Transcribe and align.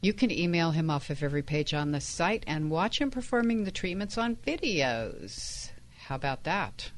You 0.04 0.12
can 0.12 0.30
email 0.30 0.72
him 0.72 0.90
off 0.90 1.08
of 1.08 1.22
every 1.22 1.42
page 1.42 1.72
on 1.72 1.92
the 1.92 2.00
site 2.00 2.44
and 2.46 2.70
watch 2.70 3.00
him 3.00 3.10
performing 3.10 3.64
the 3.64 3.70
treatments 3.70 4.18
on 4.18 4.36
videos. 4.36 5.70
How 5.96 6.16
about 6.16 6.44
that? 6.44 6.90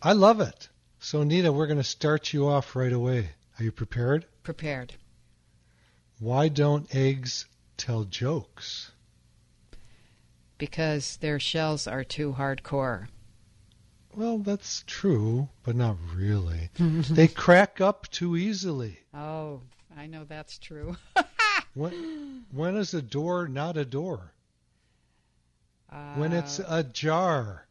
I 0.00 0.14
love 0.14 0.40
it. 0.40 0.70
So, 0.98 1.24
Nita, 1.24 1.52
we're 1.52 1.66
going 1.66 1.76
to 1.76 1.84
start 1.84 2.32
you 2.32 2.48
off 2.48 2.74
right 2.74 2.92
away. 2.94 3.32
Are 3.58 3.64
you 3.64 3.70
prepared? 3.70 4.24
Prepared. 4.44 4.94
Why 6.20 6.48
don't 6.48 6.94
eggs 6.94 7.44
tell 7.76 8.04
jokes? 8.04 8.92
Because 10.56 11.18
their 11.18 11.38
shells 11.38 11.86
are 11.86 12.02
too 12.02 12.36
hardcore. 12.38 13.08
Well, 14.14 14.38
that's 14.38 14.84
true, 14.86 15.50
but 15.64 15.76
not 15.76 15.98
really. 16.14 16.70
they 16.78 17.28
crack 17.28 17.82
up 17.82 18.10
too 18.10 18.38
easily. 18.38 19.00
Oh, 19.12 19.60
I 19.94 20.06
know 20.06 20.24
that's 20.24 20.58
true. 20.58 20.96
when, 21.74 22.44
when 22.52 22.76
is 22.76 22.94
a 22.94 23.02
door 23.02 23.48
not 23.48 23.76
a 23.76 23.84
door? 23.84 24.32
Uh, 25.90 26.14
when 26.14 26.32
it's 26.32 26.58
a 26.58 26.82
jar. 26.84 27.66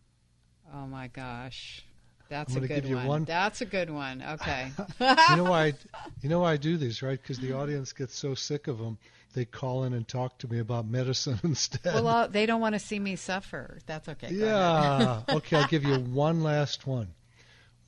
Oh 0.74 0.86
my 0.88 1.08
gosh. 1.08 1.84
That's 2.30 2.56
a 2.56 2.62
good 2.62 2.86
one. 2.94 3.06
one- 3.08 3.24
That's 3.26 3.60
a 3.62 3.66
good 3.66 3.90
one. 3.90 4.24
Okay. 4.24 4.72
you 5.00 5.36
know 5.36 5.44
why? 5.44 5.66
I, 5.66 5.74
you 6.22 6.30
know 6.30 6.40
why 6.40 6.54
I 6.54 6.58
do 6.58 6.78
these, 6.78 7.02
right? 7.02 7.22
Because 7.22 7.40
the 7.40 7.54
audience 7.54 7.92
gets 7.92 8.16
so 8.16 8.36
sick 8.36 8.68
of 8.68 8.78
them, 8.78 8.98
they 9.34 9.44
call 9.44 9.84
in 9.84 9.92
and 9.94 10.08
talk 10.08 10.38
to 10.40 10.48
me 10.52 10.60
about 10.60 10.86
medicine 10.88 11.40
instead. 11.44 11.94
well, 11.94 12.08
uh, 12.08 12.28
they 12.28 12.46
don't 12.46 12.62
want 12.62 12.74
to 12.76 12.80
see 12.80 13.00
me 13.00 13.18
suffer. 13.18 13.80
That's 13.86 14.08
okay. 14.08 14.30
Yeah. 14.32 15.24
okay, 15.30 15.58
I'll 15.58 15.68
give 15.68 15.84
you 15.84 15.96
one 15.96 16.42
last 16.42 16.88
one. 16.88 17.08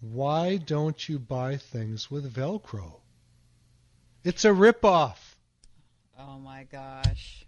Why 0.02 0.57
don't 0.57 1.07
you 1.07 1.19
buy 1.19 1.56
things 1.56 2.12
with 2.12 2.34
Velcro? 2.34 2.96
It's 4.25 4.44
a 4.44 4.50
ripoff. 4.50 5.16
Oh 6.19 6.38
my 6.38 6.66
gosh. 6.72 7.46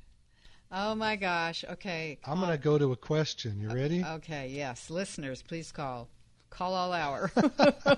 Oh 0.72 0.96
my 0.96 1.16
gosh. 1.16 1.64
Okay. 1.70 2.18
I'm 2.26 2.40
going 2.40 2.50
to 2.52 2.58
go 2.58 2.76
to 2.78 2.92
a 2.92 2.96
question. 2.96 3.60
You 3.60 3.70
ready? 3.70 4.04
Okay. 4.04 4.48
Yes, 4.50 4.90
listeners, 4.90 5.44
please 5.44 5.72
call. 5.72 6.10
Call 6.50 6.74
all 6.74 6.92
hour. 6.94 7.32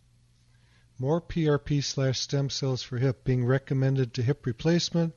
More 0.97 1.21
PRP 1.21 1.83
slash 1.83 2.19
stem 2.19 2.49
cells 2.49 2.81
for 2.81 2.97
hip 2.97 3.23
being 3.23 3.45
recommended 3.45 4.13
to 4.13 4.23
hip 4.23 4.45
replacement. 4.45 5.13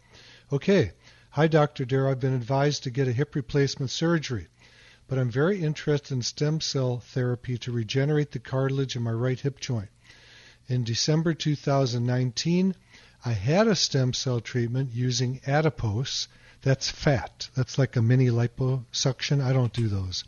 Okay. 0.53 0.93
Hi, 1.31 1.47
Dr. 1.47 1.85
Darrow. 1.85 2.11
I've 2.11 2.21
been 2.21 2.35
advised 2.35 2.83
to 2.83 2.91
get 2.91 3.09
a 3.09 3.13
hip 3.13 3.35
replacement 3.35 3.91
surgery, 3.91 4.49
but 5.07 5.19
I'm 5.19 5.31
very 5.31 5.63
interested 5.63 6.15
in 6.15 6.23
stem 6.23 6.61
cell 6.61 6.99
therapy 6.99 7.59
to 7.59 7.73
regenerate 7.73 8.33
the 8.33 8.39
cartilage 8.39 8.97
in 8.97 9.03
my 9.03 9.13
right 9.13 9.39
hip 9.39 9.61
joint. 9.61 9.91
In 10.69 10.85
December 10.85 11.35
2019, 11.35 12.75
I 13.25 13.33
had 13.33 13.67
a 13.67 13.75
stem 13.75 14.13
cell 14.13 14.41
treatment 14.41 14.93
using 14.93 15.41
adipose. 15.47 16.29
That's 16.63 16.91
fat. 16.91 17.49
That's 17.55 17.79
like 17.79 17.97
a 17.97 18.03
mini 18.03 18.29
liposuction. 18.29 19.43
I 19.43 19.53
don't 19.53 19.73
do 19.73 19.89
those. 19.89 20.25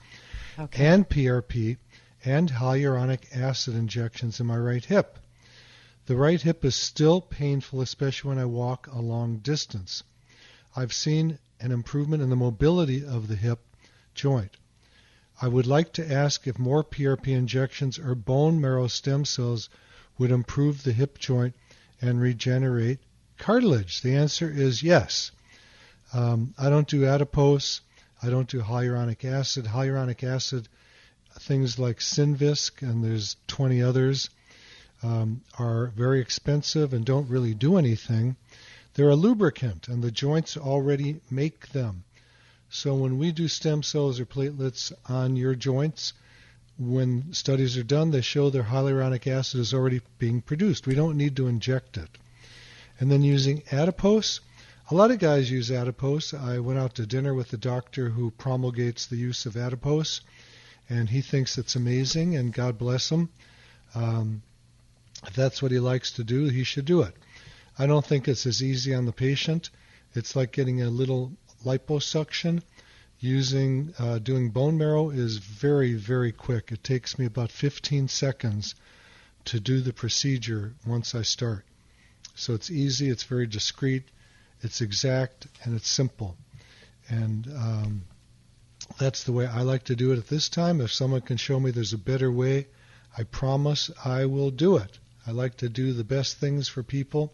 okay. 0.59 0.87
And 0.87 1.09
PRP 1.09 1.77
and 2.25 2.51
hyaluronic 2.51 3.35
acid 3.35 3.75
injections 3.75 4.41
in 4.41 4.47
my 4.47 4.57
right 4.57 4.85
hip. 4.85 5.19
The 6.07 6.17
right 6.17 6.41
hip 6.41 6.65
is 6.65 6.75
still 6.75 7.21
painful, 7.21 7.81
especially 7.81 8.31
when 8.31 8.39
I 8.39 8.45
walk 8.45 8.87
a 8.89 9.01
long 9.01 9.39
distance. 9.39 10.03
I've 10.75 10.93
seen 10.93 11.39
an 11.61 11.73
improvement 11.73 12.23
in 12.23 12.31
the 12.31 12.37
mobility 12.37 13.05
of 13.05 13.29
the 13.29 13.37
hip 13.37 13.61
joint. 14.15 14.57
I 15.43 15.49
would 15.49 15.67
like 15.67 15.93
to 15.95 16.13
ask 16.13 16.47
if 16.47 16.59
more 16.59 16.85
PRP 16.85 17.29
injections 17.29 17.99
or 17.99 18.15
bone 18.15 18.61
marrow 18.61 18.89
stem 18.89 19.25
cells 19.25 19.69
would 20.19 20.31
improve 20.31 20.83
the 20.83 20.93
hip 20.93 21.19
joint 21.19 21.55
and 22.01 22.21
regenerate 22.21 22.99
cartilage. 23.39 24.03
The 24.03 24.15
answer 24.15 24.51
is 24.51 24.83
yes. 24.83 25.31
Um, 26.13 26.55
I 26.59 26.69
don't 26.69 26.89
do 26.89 27.07
adipose. 27.07 27.81
I 28.23 28.29
don't 28.29 28.49
do 28.49 28.61
hyaluronic 28.61 29.25
acid. 29.25 29.65
Hyaluronic 29.65 30.23
acid, 30.23 30.69
things 31.39 31.79
like 31.79 31.99
Synvisc, 31.99 32.83
and 32.83 33.05
there's 33.05 33.37
20 33.47 33.83
others, 33.83 34.31
um, 35.03 35.43
are 35.59 35.89
very 35.97 36.21
expensive 36.21 36.93
and 36.93 37.05
don't 37.05 37.29
really 37.29 37.55
do 37.55 37.77
anything. 37.77 38.37
They're 38.95 39.11
a 39.11 39.17
lubricant, 39.17 39.89
and 39.89 40.03
the 40.03 40.11
joints 40.11 40.57
already 40.57 41.21
make 41.31 41.69
them. 41.69 42.05
So 42.69 42.95
when 42.95 43.19
we 43.19 43.33
do 43.33 43.49
stem 43.49 43.83
cells 43.83 44.21
or 44.21 44.27
platelets 44.27 44.93
on 45.07 45.37
your 45.37 45.55
joints, 45.55 46.13
when 46.79 47.33
studies 47.33 47.77
are 47.77 47.83
done, 47.83 48.11
they 48.11 48.21
show 48.21 48.49
their 48.49 48.63
hyaluronic 48.65 49.27
acid 49.27 49.61
is 49.61 49.75
already 49.75 50.01
being 50.19 50.41
produced. 50.41 50.87
We 50.87 50.95
don't 50.95 51.17
need 51.17 51.37
to 51.37 51.47
inject 51.47 51.99
it. 51.99 52.09
And 52.99 53.11
then 53.11 53.23
using 53.23 53.63
adipose, 53.71 54.41
a 54.91 54.95
lot 54.95 55.11
of 55.11 55.19
guys 55.19 55.51
use 55.51 55.71
adipose. 55.71 56.33
I 56.33 56.59
went 56.59 56.79
out 56.79 56.95
to 56.95 57.07
dinner 57.07 57.35
with 57.35 57.49
the 57.49 57.57
doctor 57.57 58.11
who 58.11 58.31
promulgates 58.31 59.07
the 59.07 59.17
use 59.17 59.47
of 59.47 59.57
adipose, 59.57 60.21
and 60.91 61.09
he 61.09 61.23
thinks 61.23 61.57
it's 61.57 61.77
amazing, 61.77 62.37
and 62.37 62.53
God 62.53 62.77
bless 62.77 63.11
him. 63.11 63.31
Um, 63.95 64.43
if 65.25 65.35
that's 65.35 65.63
what 65.63 65.71
he 65.71 65.79
likes 65.79 66.13
to 66.13 66.25
do, 66.25 66.47
he 66.47 66.65
should 66.65 66.85
do 66.85 67.03
it. 67.03 67.15
I 67.79 67.87
don't 67.87 68.05
think 68.05 68.27
it's 68.27 68.45
as 68.45 68.63
easy 68.63 68.93
on 68.93 69.07
the 69.07 69.13
patient. 69.13 69.71
It's 70.15 70.35
like 70.35 70.53
getting 70.53 70.83
a 70.83 70.91
little 70.91 71.33
liposuction. 71.65 72.63
Using 73.21 73.95
uh, 73.99 74.19
doing 74.19 74.51
bone 74.51 74.79
marrow 74.79 75.11
is 75.11 75.37
very 75.37 75.93
very 75.93 76.33
quick. 76.33 76.73
It 76.73 76.83
takes 76.83 77.19
me 77.19 77.27
about 77.27 77.51
15 77.51 78.09
seconds 78.09 78.75
to 79.45 79.61
do 79.61 79.81
the 79.81 79.93
procedure 79.93 80.75
once 80.87 81.15
I 81.15 81.23
start. 81.23 81.65
So 82.35 82.55
it's 82.55 82.71
easy. 82.71 83.11
It's 83.11 83.25
very 83.25 83.47
discreet. 83.47 84.05
It's 84.63 84.81
exact 84.81 85.47
and 85.63 85.77
it's 85.77 85.89
simple. 85.89 86.37
And 87.09 87.47
um, 87.49 88.03
that's 88.99 89.25
the 89.25 89.33
way 89.33 89.47
I 89.47 89.63
like 89.63 89.85
to 89.85 89.97
do 89.97 90.13
it 90.13 90.19
at 90.19 90.29
this 90.29 90.49
time. 90.49 90.81
If 90.81 90.93
someone 90.93 91.21
can 91.21 91.37
show 91.37 91.59
me 91.61 91.71
there's 91.71 91.93
a 91.93 91.99
better 91.99 92.31
way, 92.31 92.67
I 93.17 93.25
promise 93.25 93.91
I 94.05 94.27
will 94.27 94.51
do 94.51 94.77
it. 94.77 94.99
I 95.27 95.33
like 95.33 95.57
to 95.59 95.69
do 95.69 95.93
the 95.93 96.05
best 96.05 96.39
things 96.39 96.69
for 96.69 96.83
people. 96.83 97.33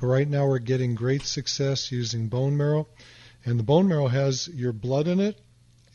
But 0.00 0.06
right 0.06 0.28
now 0.28 0.46
we're 0.46 0.58
getting 0.58 0.94
great 0.94 1.22
success 1.22 1.90
using 1.90 2.28
bone 2.28 2.56
marrow. 2.56 2.88
And 3.44 3.58
the 3.58 3.64
bone 3.64 3.88
marrow 3.88 4.08
has 4.08 4.48
your 4.48 4.72
blood 4.72 5.08
in 5.08 5.20
it 5.20 5.40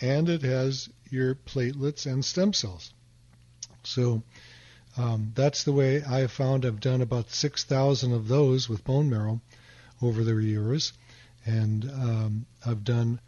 and 0.02 0.28
it 0.30 0.42
has 0.42 0.90
your 1.10 1.36
platelets 1.36 2.06
and 2.06 2.26
stem 2.26 2.54
cells. 2.54 2.94
So 3.84 4.24
um, 4.98 5.32
that's 5.36 5.64
the 5.64 5.72
way 5.72 6.04
I 6.04 6.20
have 6.20 6.32
found. 6.32 6.66
I've 6.66 6.80
done 6.80 7.02
about 7.02 7.32
6,000 7.32 8.14
of 8.14 8.28
those 8.28 8.68
with 8.70 8.84
bone 8.84 9.10
marrow 9.10 9.42
over 10.02 10.24
the 10.24 10.36
years. 10.38 10.94
And 11.46 11.90
um, 11.92 12.46
I've 12.66 12.84
done 12.84 13.20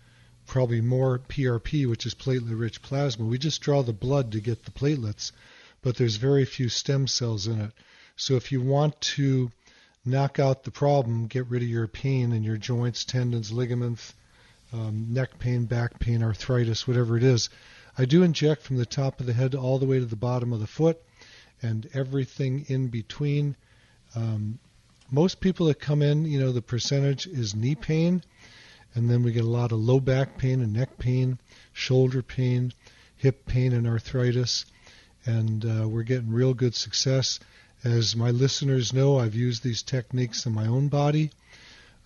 probably 0.46 0.82
more 0.82 1.20
PRP, 1.20 1.88
which 1.88 2.06
is 2.06 2.14
platelet 2.14 2.60
rich 2.60 2.82
plasma. 2.82 3.26
We 3.26 3.38
just 3.38 3.62
draw 3.62 3.82
the 3.82 3.94
blood 3.94 4.32
to 4.32 4.40
get 4.40 4.66
the 4.66 4.72
platelets, 4.72 5.32
but 5.82 5.98
there's 5.98 6.16
very 6.18 6.46
few 6.46 6.70
stem 6.70 7.08
cells 7.08 7.48
in 7.48 7.60
it. 7.60 7.72
So 8.16 8.36
if 8.36 8.52
you 8.52 8.62
want 8.62 9.00
to 9.02 9.52
knock 10.06 10.40
out 10.40 10.64
the 10.64 10.72
problem, 10.72 11.28
get 11.28 11.48
rid 11.48 11.64
of 11.64 11.68
your 11.68 11.88
pain 11.88 12.32
in 12.32 12.44
your 12.44 12.58
joints, 12.58 13.04
tendons, 13.04 13.52
ligaments, 13.52 14.14
um, 14.72 15.08
neck 15.10 15.40
pain, 15.40 15.66
back 15.66 16.00
pain, 16.00 16.24
arthritis, 16.24 16.88
whatever 16.88 17.18
it 17.18 17.24
is. 17.24 17.50
I 17.98 18.06
do 18.06 18.24
inject 18.24 18.62
from 18.62 18.78
the 18.78 18.86
top 18.86 19.20
of 19.20 19.26
the 19.26 19.34
head 19.34 19.56
all 19.56 19.80
the 19.80 19.86
way 19.86 20.00
to 20.00 20.06
the 20.06 20.16
bottom 20.16 20.54
of 20.54 20.60
the 20.60 20.68
foot 20.68 21.02
and 21.62 21.88
everything 21.94 22.66
in 22.68 22.88
between. 22.88 23.56
Um, 24.16 24.60
most 25.12 25.40
people 25.40 25.68
that 25.68 25.80
come 25.80 26.02
in, 26.02 26.26
you 26.26 26.40
know, 26.40 26.52
the 26.52 26.62
percentage 26.62 27.28
is 27.28 27.56
knee 27.56 27.76
pain, 27.76 28.24
and 28.96 29.10
then 29.10 29.24
we 29.24 29.32
get 29.32 29.44
a 29.44 29.48
lot 29.48 29.72
of 29.72 29.80
low 29.80 30.00
back 30.00 30.38
pain 30.38 30.62
and 30.62 30.74
neck 30.74 30.98
pain, 30.98 31.38
shoulder 31.74 32.22
pain, 32.24 32.74
hip 33.18 33.46
pain, 33.46 33.74
and 33.74 33.86
arthritis. 33.86 34.66
And 35.26 35.66
uh, 35.66 35.88
we're 35.88 36.04
getting 36.04 36.32
real 36.32 36.54
good 36.54 36.76
success. 36.76 37.40
As 37.84 38.16
my 38.16 38.32
listeners 38.32 38.94
know, 38.94 39.20
I've 39.20 39.36
used 39.36 39.64
these 39.64 39.84
techniques 39.84 40.46
in 40.46 40.54
my 40.54 40.66
own 40.66 40.88
body 40.88 41.32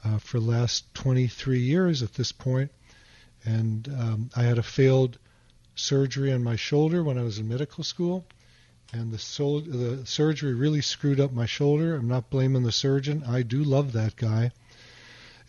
uh, 0.03 0.18
for 0.18 0.39
the 0.39 0.45
last 0.45 0.94
23 0.95 1.59
years 1.59 2.01
at 2.01 2.13
this 2.15 2.31
point. 2.31 2.71
and 3.45 3.88
um, 3.88 4.30
I 4.35 4.44
had 4.44 4.57
a 4.57 4.63
failed 4.63 5.18
surgery 5.75 6.31
on 6.33 6.44
my 6.44 6.56
shoulder 6.56 7.03
when 7.03 7.18
I 7.18 7.24
was 7.24 7.39
in 7.39 7.47
medical 7.47 7.83
school, 7.83 8.25
and 8.92 9.12
the, 9.12 9.18
sol- 9.19 9.62
the 9.62 10.06
surgery 10.06 10.53
really 10.53 10.81
screwed 10.81 11.19
up 11.19 11.31
my 11.31 11.45
shoulder. 11.45 11.95
I'm 11.95 12.07
not 12.07 12.30
blaming 12.30 12.63
the 12.63 12.71
surgeon. 12.71 13.24
I 13.27 13.44
do 13.44 13.63
love 13.63 13.94
that 13.94 14.15
guy. 14.15 14.51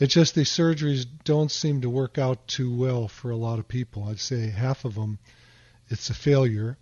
It's 0.01 0.15
just 0.15 0.35
these 0.35 0.49
surgeries 0.49 1.07
don't 1.25 1.51
seem 1.51 1.83
to 1.83 1.91
work 1.91 2.17
out 2.17 2.49
too 2.49 2.75
well 2.75 3.07
for 3.07 3.31
a 3.31 3.37
lot 3.37 3.59
of 3.59 3.69
people. 3.69 4.05
I'd 4.05 4.19
say 4.19 4.49
half 4.49 4.87
of 4.87 4.95
them, 4.95 5.19
it's 5.91 6.09
a 6.09 6.15
failure, 6.15 6.79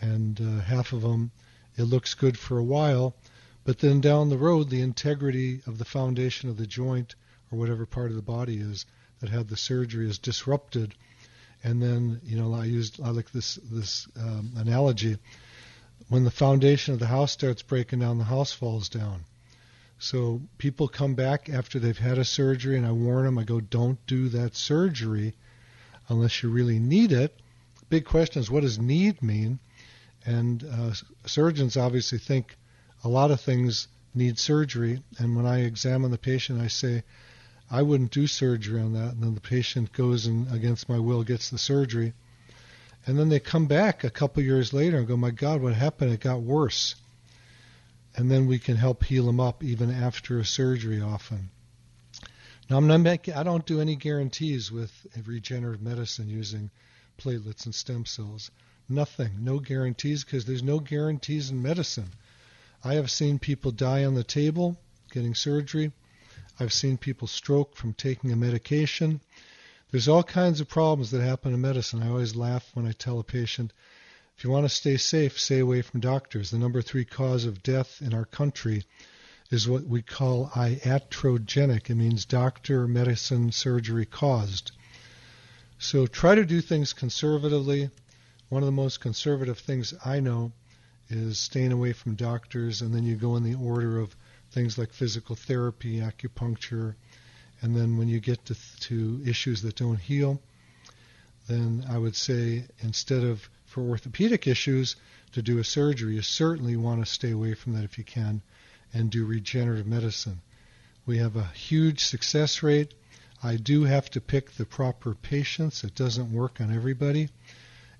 and 0.00 0.40
uh, 0.40 0.64
half 0.64 0.92
of 0.92 1.02
them 1.02 1.30
it 1.76 1.84
looks 1.84 2.14
good 2.14 2.36
for 2.36 2.58
a 2.58 2.64
while, 2.64 3.14
but 3.62 3.78
then 3.78 4.00
down 4.00 4.30
the 4.30 4.36
road, 4.36 4.68
the 4.68 4.80
integrity 4.80 5.60
of 5.64 5.78
the 5.78 5.84
foundation 5.84 6.50
of 6.50 6.56
the 6.56 6.66
joint 6.66 7.14
or 7.52 7.58
whatever 7.58 7.86
part 7.86 8.10
of 8.10 8.16
the 8.16 8.22
body 8.22 8.56
is 8.56 8.84
that 9.20 9.30
had 9.30 9.46
the 9.46 9.56
surgery 9.56 10.10
is 10.10 10.18
disrupted. 10.18 10.92
And 11.62 11.80
then, 11.80 12.20
you 12.24 12.36
know, 12.36 12.52
I 12.52 12.64
used 12.64 13.00
I 13.00 13.10
like 13.10 13.30
this 13.30 13.60
this 13.70 14.08
um, 14.18 14.54
analogy. 14.56 15.18
When 16.08 16.24
the 16.24 16.32
foundation 16.32 16.94
of 16.94 17.00
the 17.00 17.06
house 17.06 17.30
starts 17.30 17.62
breaking 17.62 18.00
down, 18.00 18.18
the 18.18 18.24
house 18.24 18.52
falls 18.52 18.88
down. 18.88 19.24
So 19.98 20.42
people 20.58 20.88
come 20.88 21.14
back 21.14 21.48
after 21.48 21.78
they've 21.78 21.96
had 21.96 22.18
a 22.18 22.24
surgery, 22.24 22.76
and 22.76 22.86
I 22.86 22.92
warn 22.92 23.24
them. 23.24 23.38
I 23.38 23.44
go, 23.44 23.60
don't 23.60 24.04
do 24.06 24.28
that 24.30 24.54
surgery 24.54 25.34
unless 26.08 26.42
you 26.42 26.50
really 26.50 26.78
need 26.78 27.12
it. 27.12 27.40
Big 27.88 28.04
question 28.04 28.40
is, 28.40 28.50
what 28.50 28.62
does 28.62 28.78
need 28.78 29.22
mean? 29.22 29.58
And 30.24 30.64
uh, 30.64 30.92
surgeons 31.24 31.76
obviously 31.76 32.18
think 32.18 32.56
a 33.04 33.08
lot 33.08 33.30
of 33.30 33.40
things 33.40 33.88
need 34.14 34.38
surgery. 34.38 35.02
And 35.18 35.36
when 35.36 35.46
I 35.46 35.60
examine 35.60 36.10
the 36.10 36.18
patient, 36.18 36.60
I 36.60 36.66
say, 36.66 37.04
I 37.70 37.82
wouldn't 37.82 38.10
do 38.10 38.26
surgery 38.26 38.80
on 38.80 38.92
that. 38.94 39.14
And 39.14 39.22
then 39.22 39.34
the 39.34 39.40
patient 39.40 39.92
goes 39.92 40.26
and, 40.26 40.52
against 40.52 40.88
my 40.88 40.98
will, 40.98 41.22
gets 41.22 41.50
the 41.50 41.58
surgery. 41.58 42.12
And 43.06 43.18
then 43.18 43.28
they 43.28 43.40
come 43.40 43.66
back 43.66 44.04
a 44.04 44.10
couple 44.10 44.42
years 44.42 44.72
later 44.72 44.98
and 44.98 45.06
go, 45.06 45.16
My 45.16 45.30
God, 45.30 45.62
what 45.62 45.74
happened? 45.74 46.12
It 46.12 46.20
got 46.20 46.42
worse. 46.42 46.96
And 48.16 48.30
then 48.30 48.46
we 48.46 48.58
can 48.58 48.76
help 48.76 49.04
heal 49.04 49.26
them 49.26 49.40
up 49.40 49.62
even 49.62 49.90
after 49.90 50.38
a 50.38 50.44
surgery 50.44 51.00
often. 51.00 51.50
Now, 52.68 52.78
I'm 52.78 52.86
not 52.86 53.00
making, 53.00 53.34
I 53.34 53.42
don't 53.42 53.66
do 53.66 53.80
any 53.80 53.94
guarantees 53.94 54.72
with 54.72 54.90
regenerative 55.24 55.82
medicine 55.82 56.28
using 56.28 56.70
platelets 57.18 57.66
and 57.66 57.74
stem 57.74 58.06
cells. 58.06 58.50
Nothing. 58.88 59.44
No 59.44 59.60
guarantees 59.60 60.24
because 60.24 60.46
there's 60.46 60.62
no 60.62 60.80
guarantees 60.80 61.50
in 61.50 61.62
medicine. 61.62 62.10
I 62.82 62.94
have 62.94 63.10
seen 63.10 63.38
people 63.38 63.70
die 63.70 64.04
on 64.04 64.14
the 64.14 64.24
table 64.24 64.76
getting 65.10 65.34
surgery. 65.34 65.92
I've 66.58 66.72
seen 66.72 66.96
people 66.96 67.28
stroke 67.28 67.76
from 67.76 67.92
taking 67.92 68.32
a 68.32 68.36
medication. 68.36 69.20
There's 69.90 70.08
all 70.08 70.22
kinds 70.22 70.60
of 70.60 70.68
problems 70.68 71.10
that 71.10 71.22
happen 71.22 71.54
in 71.54 71.60
medicine. 71.60 72.02
I 72.02 72.08
always 72.08 72.34
laugh 72.34 72.70
when 72.74 72.86
I 72.86 72.92
tell 72.92 73.20
a 73.20 73.24
patient, 73.24 73.72
if 74.36 74.44
you 74.44 74.50
want 74.50 74.66
to 74.66 74.74
stay 74.74 74.98
safe, 74.98 75.38
stay 75.38 75.60
away 75.60 75.80
from 75.80 76.00
doctors. 76.00 76.50
The 76.50 76.58
number 76.58 76.82
three 76.82 77.06
cause 77.06 77.46
of 77.46 77.62
death 77.62 78.02
in 78.02 78.12
our 78.12 78.26
country 78.26 78.84
is 79.50 79.66
what 79.66 79.84
we 79.84 80.02
call 80.02 80.48
iatrogenic. 80.48 81.88
It 81.88 81.94
means 81.94 82.26
doctor, 82.26 82.86
medicine, 82.86 83.50
surgery 83.50 84.04
caused. 84.04 84.72
So 85.78 86.06
try 86.06 86.34
to 86.34 86.44
do 86.44 86.60
things 86.60 86.92
conservatively. 86.92 87.88
One 88.50 88.62
of 88.62 88.66
the 88.66 88.72
most 88.72 89.00
conservative 89.00 89.58
things 89.58 89.94
I 90.04 90.20
know 90.20 90.52
is 91.08 91.38
staying 91.38 91.72
away 91.72 91.94
from 91.94 92.14
doctors, 92.14 92.82
and 92.82 92.94
then 92.94 93.04
you 93.04 93.16
go 93.16 93.36
in 93.36 93.42
the 93.42 93.54
order 93.54 93.98
of 93.98 94.14
things 94.50 94.76
like 94.76 94.92
physical 94.92 95.34
therapy, 95.34 96.00
acupuncture, 96.00 96.94
and 97.62 97.74
then 97.74 97.96
when 97.96 98.08
you 98.08 98.20
get 98.20 98.44
to, 98.46 98.56
to 98.80 99.22
issues 99.24 99.62
that 99.62 99.76
don't 99.76 99.98
heal, 99.98 100.42
then 101.48 101.86
I 101.88 101.96
would 101.96 102.16
say 102.16 102.66
instead 102.80 103.24
of 103.24 103.48
for 103.76 103.82
orthopedic 103.82 104.46
issues 104.46 104.96
to 105.32 105.42
do 105.42 105.58
a 105.58 105.64
surgery, 105.64 106.14
you 106.14 106.22
certainly 106.22 106.76
want 106.76 107.04
to 107.04 107.12
stay 107.12 107.30
away 107.30 107.52
from 107.52 107.74
that 107.74 107.84
if 107.84 107.98
you 107.98 108.04
can 108.04 108.40
and 108.94 109.10
do 109.10 109.26
regenerative 109.26 109.86
medicine. 109.86 110.40
We 111.04 111.18
have 111.18 111.36
a 111.36 111.48
huge 111.48 112.02
success 112.02 112.62
rate. 112.62 112.94
I 113.42 113.56
do 113.56 113.84
have 113.84 114.08
to 114.12 114.20
pick 114.22 114.52
the 114.52 114.64
proper 114.64 115.14
patients. 115.14 115.84
It 115.84 115.94
doesn't 115.94 116.32
work 116.32 116.58
on 116.58 116.74
everybody. 116.74 117.28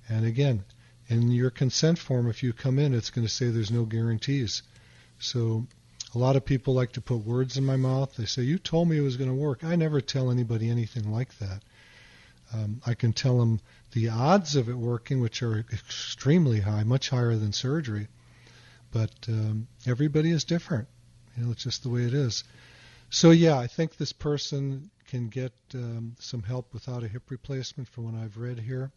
And 0.09 0.25
again, 0.25 0.65
in 1.09 1.31
your 1.31 1.51
consent 1.51 1.99
form, 1.99 2.27
if 2.27 2.43
you 2.43 2.55
come 2.55 2.79
in, 2.79 2.95
it's 2.95 3.11
going 3.11 3.27
to 3.27 3.33
say 3.33 3.51
there's 3.51 3.71
no 3.71 3.85
guarantees. 3.85 4.63
So 5.19 5.67
a 6.15 6.19
lot 6.19 6.37
of 6.37 6.47
people 6.47 6.73
like 6.73 6.93
to 6.93 7.03
put 7.03 7.19
words 7.19 7.59
in 7.59 7.67
my 7.67 7.77
mouth. 7.77 8.17
They 8.17 8.25
say, 8.25 8.45
You 8.45 8.59
told 8.59 8.89
me 8.89 8.97
it 8.97 9.03
was 9.03 9.19
going 9.19 9.29
to 9.29 9.37
work. 9.37 9.63
I 9.63 9.77
never 9.77 10.01
tell 10.01 10.31
anybody 10.31 10.71
anything 10.71 11.13
like 11.13 11.37
that. 11.37 11.61
Um, 12.57 12.81
I 12.87 12.95
can 12.95 13.13
tell 13.13 13.39
them 13.39 13.61
the 13.93 14.09
odds 14.09 14.57
of 14.57 14.69
it 14.69 14.75
working, 14.77 15.21
which 15.21 15.43
are 15.43 15.65
extremely 15.73 16.61
high, 16.61 16.85
much 16.85 17.11
higher 17.11 17.37
than 17.37 17.53
surgery. 17.53 18.09
But 18.93 19.13
um, 19.29 19.69
everybody 19.87 20.31
is 20.31 20.45
different. 20.45 20.89
You 21.37 21.45
know, 21.45 21.53
it's 21.53 21.65
just 21.65 21.83
the 21.83 21.91
way 21.91 22.03
it 22.03 22.15
is. 22.15 22.45
So, 23.11 23.31
yeah, 23.31 23.59
I 23.59 23.67
think 23.67 23.97
this 23.97 24.13
person 24.13 24.91
can 25.07 25.29
get 25.29 25.53
um, 25.75 26.17
some 26.19 26.43
help 26.43 26.73
without 26.73 27.05
a 27.05 27.09
hip 27.09 27.31
replacement 27.31 27.89
from 27.89 28.05
what 28.05 28.15
I've 28.15 28.37
read 28.37 28.59
here 28.59 28.91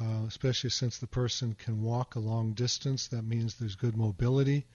uh, 0.00 0.24
especially 0.26 0.70
since 0.70 0.98
the 0.98 1.06
person 1.06 1.54
can 1.58 1.82
walk 1.82 2.14
a 2.14 2.20
long 2.20 2.52
distance. 2.52 3.08
That 3.08 3.22
means 3.22 3.54
there's 3.54 3.76
good 3.76 3.96
mobility, 3.96 4.66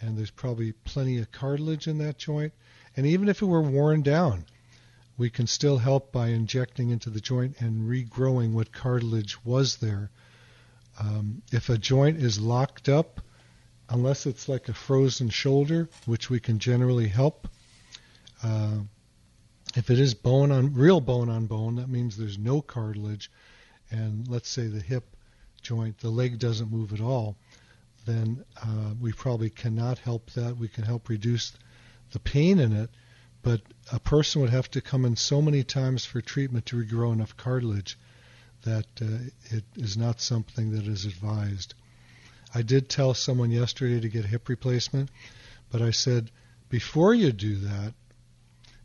and 0.00 0.16
there's 0.16 0.30
probably 0.30 0.72
plenty 0.72 1.18
of 1.18 1.32
cartilage 1.32 1.86
in 1.86 1.98
that 1.98 2.18
joint. 2.18 2.52
And 2.96 3.06
even 3.06 3.28
if 3.28 3.42
it 3.42 3.46
were 3.46 3.62
worn 3.62 4.02
down, 4.02 4.46
we 5.18 5.30
can 5.30 5.46
still 5.46 5.78
help 5.78 6.12
by 6.12 6.28
injecting 6.28 6.90
into 6.90 7.10
the 7.10 7.20
joint 7.20 7.56
and 7.60 7.88
regrowing 7.88 8.52
what 8.52 8.72
cartilage 8.72 9.44
was 9.44 9.76
there 9.76 10.10
Um, 10.98 11.42
if 11.52 11.68
a 11.68 11.78
joint 11.78 12.18
is 12.18 12.40
locked 12.40 12.88
up, 12.88 13.20
unless 13.88 14.26
it's 14.26 14.48
like 14.48 14.68
a 14.68 14.74
frozen 14.74 15.28
shoulder, 15.28 15.88
which 16.06 16.30
we 16.30 16.40
can 16.40 16.58
generally 16.58 17.08
help, 17.08 17.48
uh, 18.42 18.78
if 19.74 19.90
it 19.90 19.98
is 19.98 20.14
bone 20.14 20.50
on 20.50 20.72
real 20.74 21.00
bone 21.00 21.28
on 21.28 21.46
bone, 21.46 21.76
that 21.76 21.88
means 21.88 22.16
there's 22.16 22.38
no 22.38 22.62
cartilage, 22.62 23.30
and 23.90 24.26
let's 24.28 24.48
say 24.48 24.66
the 24.68 24.80
hip 24.80 25.04
joint, 25.62 25.98
the 25.98 26.08
leg 26.10 26.38
doesn't 26.38 26.70
move 26.70 26.92
at 26.92 27.00
all, 27.00 27.36
then 28.06 28.44
uh, 28.62 28.94
we 29.00 29.12
probably 29.12 29.50
cannot 29.50 29.98
help 29.98 30.30
that. 30.30 30.56
We 30.56 30.68
can 30.68 30.84
help 30.84 31.08
reduce 31.08 31.52
the 32.12 32.20
pain 32.20 32.58
in 32.58 32.72
it, 32.72 32.90
but 33.46 33.60
a 33.92 34.00
person 34.00 34.40
would 34.40 34.50
have 34.50 34.68
to 34.68 34.80
come 34.80 35.04
in 35.04 35.14
so 35.14 35.40
many 35.40 35.62
times 35.62 36.04
for 36.04 36.20
treatment 36.20 36.66
to 36.66 36.74
regrow 36.74 37.12
enough 37.12 37.36
cartilage 37.36 37.96
that 38.62 38.86
uh, 39.00 39.06
it 39.56 39.62
is 39.76 39.96
not 39.96 40.20
something 40.20 40.72
that 40.72 40.88
is 40.88 41.04
advised. 41.04 41.72
I 42.52 42.62
did 42.62 42.88
tell 42.88 43.14
someone 43.14 43.52
yesterday 43.52 44.00
to 44.00 44.08
get 44.08 44.24
hip 44.24 44.48
replacement, 44.48 45.10
but 45.70 45.80
I 45.80 45.92
said, 45.92 46.32
before 46.70 47.14
you 47.14 47.30
do 47.30 47.54
that, 47.58 47.94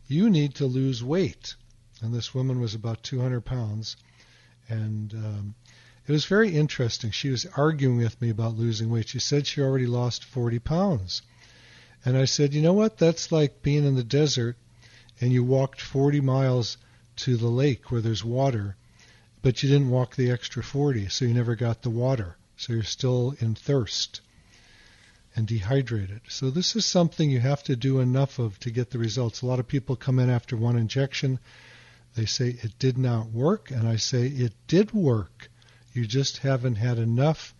you 0.06 0.30
need 0.30 0.54
to 0.54 0.66
lose 0.66 1.02
weight. 1.02 1.56
And 2.00 2.14
this 2.14 2.32
woman 2.32 2.60
was 2.60 2.76
about 2.76 3.02
200 3.02 3.40
pounds. 3.40 3.96
And 4.68 5.12
um, 5.12 5.54
it 6.06 6.12
was 6.12 6.26
very 6.26 6.54
interesting. 6.54 7.10
She 7.10 7.30
was 7.30 7.46
arguing 7.56 7.96
with 7.96 8.22
me 8.22 8.30
about 8.30 8.56
losing 8.56 8.90
weight. 8.90 9.08
She 9.08 9.18
said 9.18 9.44
she 9.44 9.60
already 9.60 9.86
lost 9.86 10.22
40 10.22 10.60
pounds. 10.60 11.22
And 12.04 12.16
I 12.16 12.24
said, 12.24 12.52
you 12.54 12.62
know 12.62 12.72
what? 12.72 12.98
That's 12.98 13.30
like 13.30 13.62
being 13.62 13.84
in 13.84 13.94
the 13.94 14.04
desert 14.04 14.56
and 15.20 15.32
you 15.32 15.44
walked 15.44 15.80
40 15.80 16.20
miles 16.20 16.76
to 17.14 17.36
the 17.36 17.48
lake 17.48 17.90
where 17.90 18.00
there's 18.00 18.24
water, 18.24 18.76
but 19.40 19.62
you 19.62 19.68
didn't 19.68 19.90
walk 19.90 20.16
the 20.16 20.30
extra 20.30 20.62
40, 20.62 21.08
so 21.08 21.24
you 21.24 21.34
never 21.34 21.54
got 21.54 21.82
the 21.82 21.90
water. 21.90 22.36
So 22.56 22.72
you're 22.72 22.82
still 22.82 23.34
in 23.38 23.54
thirst 23.54 24.20
and 25.36 25.46
dehydrated. 25.46 26.22
So 26.28 26.50
this 26.50 26.76
is 26.76 26.84
something 26.84 27.30
you 27.30 27.40
have 27.40 27.62
to 27.64 27.76
do 27.76 28.00
enough 28.00 28.38
of 28.38 28.58
to 28.60 28.70
get 28.70 28.90
the 28.90 28.98
results. 28.98 29.42
A 29.42 29.46
lot 29.46 29.60
of 29.60 29.68
people 29.68 29.96
come 29.96 30.18
in 30.18 30.28
after 30.28 30.56
one 30.56 30.76
injection. 30.76 31.38
They 32.14 32.26
say 32.26 32.48
it 32.48 32.78
did 32.78 32.98
not 32.98 33.30
work, 33.30 33.70
and 33.70 33.88
I 33.88 33.96
say 33.96 34.26
it 34.26 34.52
did 34.66 34.92
work. 34.92 35.50
You 35.92 36.06
just 36.06 36.38
haven't 36.38 36.76
had 36.76 36.98
enough 36.98 37.54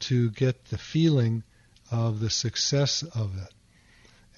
to 0.00 0.30
get 0.30 0.66
the 0.66 0.78
feeling 0.78 1.42
of 1.90 2.20
the 2.20 2.30
success 2.30 3.02
of 3.02 3.36
it. 3.36 3.52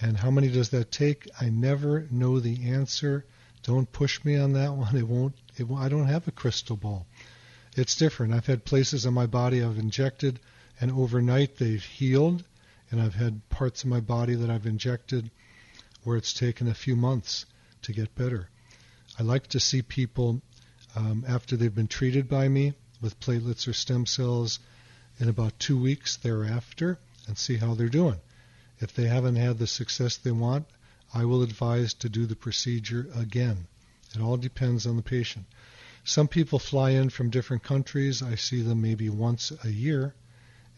And 0.01 0.17
how 0.17 0.31
many 0.31 0.49
does 0.49 0.71
that 0.71 0.91
take? 0.91 1.29
I 1.41 1.49
never 1.49 2.07
know 2.11 2.41
the 2.41 2.71
answer. 2.71 3.25
Don't 3.63 3.91
push 3.91 4.25
me 4.25 4.37
on 4.37 4.53
that 4.55 4.75
one. 4.75 4.97
It 4.97 5.07
won't. 5.07 5.35
It 5.57 5.65
won't 5.65 5.83
I 5.83 5.89
don't 5.89 6.07
have 6.07 6.29
a 6.29 6.33
crystal 6.33 6.77
ball. 6.77 7.07
It's 7.77 7.97
different. 7.97 8.35
I've 8.35 8.47
had 8.47 8.65
places 8.65 9.07
in 9.07 9.15
my 9.15 9.27
body 9.27 9.63
I've 9.63 9.79
injected, 9.79 10.41
and 10.81 10.93
overnight 10.93 11.57
they've 11.57 11.83
healed. 11.83 12.45
And 12.91 13.01
I've 13.01 13.15
had 13.15 13.49
parts 13.49 13.83
of 13.83 13.91
my 13.91 14.01
body 14.01 14.35
that 14.35 14.51
I've 14.51 14.67
injected 14.67 15.31
where 16.05 16.17
it's 16.17 16.33
taken 16.33 16.69
a 16.69 16.75
few 16.75 16.95
months 16.97 17.47
to 17.83 17.93
get 17.93 18.15
better. 18.15 18.49
I 19.19 19.23
like 19.23 19.47
to 19.49 19.61
see 19.61 19.83
people 19.83 20.43
um, 20.95 21.25
after 21.27 21.57
they've 21.57 21.75
been 21.75 21.89
treated 21.89 22.29
by 22.29 22.49
me 22.49 22.75
with 23.01 23.21
platelets 23.21 23.67
or 23.67 23.73
stem 23.73 24.07
cells 24.07 24.59
in 25.19 25.29
about 25.29 25.59
two 25.59 25.79
weeks 25.79 26.17
thereafter 26.17 26.99
and 27.27 27.39
see 27.39 27.57
how 27.57 27.75
they're 27.75 27.89
doing. 27.89 28.21
If 28.81 28.95
they 28.95 29.07
haven't 29.07 29.37
had 29.37 29.59
the 29.59 29.67
success 29.67 30.17
they 30.17 30.33
want, 30.33 30.67
I 31.13 31.25
will 31.25 31.43
advise 31.43 31.95
to 31.95 32.09
do 32.09 32.27
the 32.27 32.35
procedure 32.35 33.09
again. 33.15 33.69
It 34.15 34.21
all 34.21 34.37
depends 34.37 34.87
on 34.87 34.97
the 34.97 35.03
patient. 35.03 35.47
Some 36.05 36.29
people 36.29 36.59
fly 36.59 36.91
in 36.91 37.11
from 37.11 37.31
different 37.31 37.63
countries. 37.63 38.23
I 38.23 38.35
see 38.35 38.63
them 38.63 38.83
maybe 38.83 39.09
once 39.09 39.53
a 39.63 39.71
year, 39.71 40.15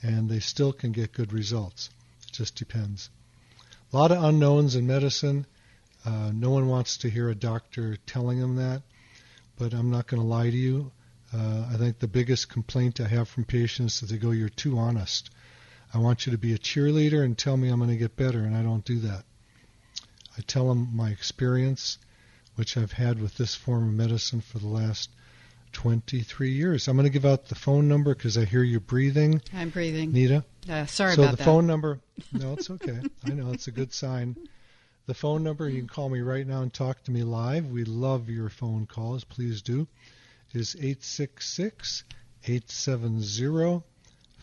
and 0.02 0.28
they 0.28 0.40
still 0.40 0.72
can 0.72 0.92
get 0.92 1.12
good 1.12 1.32
results. 1.32 1.90
It 2.22 2.32
just 2.32 2.54
depends. 2.54 3.10
A 3.92 3.96
lot 3.96 4.12
of 4.12 4.22
unknowns 4.22 4.76
in 4.76 4.86
medicine. 4.86 5.46
Uh, 6.04 6.30
no 6.32 6.50
one 6.50 6.68
wants 6.68 6.98
to 6.98 7.10
hear 7.10 7.28
a 7.28 7.34
doctor 7.34 7.96
telling 8.06 8.40
them 8.40 8.56
that, 8.56 8.82
but 9.58 9.72
I'm 9.72 9.90
not 9.90 10.06
going 10.06 10.22
to 10.22 10.28
lie 10.28 10.50
to 10.50 10.56
you. 10.56 10.92
Uh, 11.34 11.66
I 11.72 11.76
think 11.76 11.98
the 11.98 12.06
biggest 12.06 12.48
complaint 12.48 13.00
I 13.00 13.08
have 13.08 13.28
from 13.28 13.44
patients 13.44 14.02
is 14.02 14.10
they 14.10 14.18
go, 14.18 14.30
You're 14.30 14.48
too 14.48 14.78
honest. 14.78 15.30
I 15.94 15.98
want 15.98 16.26
you 16.26 16.32
to 16.32 16.38
be 16.38 16.52
a 16.52 16.58
cheerleader 16.58 17.24
and 17.24 17.36
tell 17.36 17.56
me 17.56 17.68
I'm 17.68 17.78
going 17.78 17.90
to 17.90 17.96
get 17.96 18.16
better, 18.16 18.40
and 18.40 18.56
I 18.56 18.62
don't 18.62 18.84
do 18.84 18.98
that. 19.00 19.24
I 20.36 20.42
tell 20.42 20.68
them 20.68 20.90
my 20.94 21.10
experience, 21.10 21.98
which 22.56 22.76
I've 22.76 22.92
had 22.92 23.20
with 23.20 23.36
this 23.36 23.54
form 23.54 23.88
of 23.88 23.94
medicine 23.94 24.40
for 24.40 24.58
the 24.58 24.68
last 24.68 25.10
23 25.72 26.50
years. 26.52 26.88
I'm 26.88 26.96
going 26.96 27.04
to 27.04 27.10
give 27.10 27.24
out 27.24 27.46
the 27.46 27.54
phone 27.54 27.88
number 27.88 28.14
because 28.14 28.36
I 28.36 28.44
hear 28.44 28.62
you 28.62 28.80
breathing. 28.80 29.40
I'm 29.54 29.70
breathing. 29.70 30.12
Nita? 30.12 30.44
Uh, 30.68 30.86
sorry 30.86 31.14
so 31.14 31.22
about 31.22 31.38
the 31.38 31.44
phone 31.44 31.66
number, 31.66 32.00
no, 32.32 32.54
it's 32.54 32.70
okay. 32.70 33.00
I 33.24 33.30
know 33.30 33.52
it's 33.52 33.68
a 33.68 33.72
good 33.72 33.92
sign. 33.92 34.36
The 35.06 35.14
phone 35.14 35.44
number, 35.44 35.68
you 35.68 35.78
can 35.78 35.88
call 35.88 36.08
me 36.08 36.20
right 36.20 36.46
now 36.46 36.62
and 36.62 36.72
talk 36.72 37.04
to 37.04 37.12
me 37.12 37.22
live. 37.22 37.70
We 37.70 37.84
love 37.84 38.28
your 38.28 38.48
phone 38.48 38.86
calls. 38.86 39.22
Please 39.22 39.62
do 39.62 39.86
is 40.52 40.74
866 40.76 42.04
870 42.44 43.82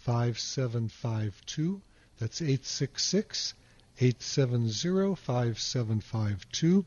5752. 0.04 1.82
That's 2.20 2.42
866 2.42 3.54
870 4.00 5.16
5752. 5.16 6.86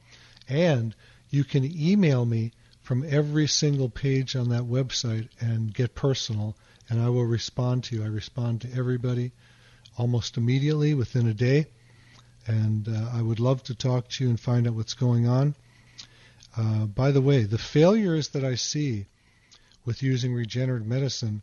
And 0.48 0.94
you 1.30 1.42
can 1.44 1.64
email 1.64 2.24
me 2.24 2.52
from 2.82 3.04
every 3.08 3.48
single 3.48 3.88
page 3.88 4.36
on 4.36 4.50
that 4.50 4.62
website 4.62 5.28
and 5.40 5.74
get 5.74 5.94
personal, 5.94 6.54
and 6.88 7.00
I 7.00 7.08
will 7.08 7.24
respond 7.24 7.84
to 7.84 7.96
you. 7.96 8.04
I 8.04 8.08
respond 8.08 8.62
to 8.62 8.72
everybody 8.74 9.32
almost 9.98 10.36
immediately 10.36 10.94
within 10.94 11.26
a 11.26 11.34
day, 11.34 11.66
and 12.46 12.88
uh, 12.88 13.10
I 13.12 13.22
would 13.22 13.40
love 13.40 13.62
to 13.64 13.74
talk 13.74 14.08
to 14.08 14.24
you 14.24 14.30
and 14.30 14.38
find 14.38 14.66
out 14.66 14.74
what's 14.74 14.94
going 14.94 15.26
on. 15.26 15.54
Uh, 16.56 16.86
by 16.86 17.10
the 17.10 17.20
way, 17.20 17.42
the 17.42 17.58
failures 17.58 18.28
that 18.28 18.44
I 18.44 18.54
see 18.54 19.06
with 19.84 20.02
using 20.02 20.34
regenerative 20.34 20.86
medicine 20.86 21.42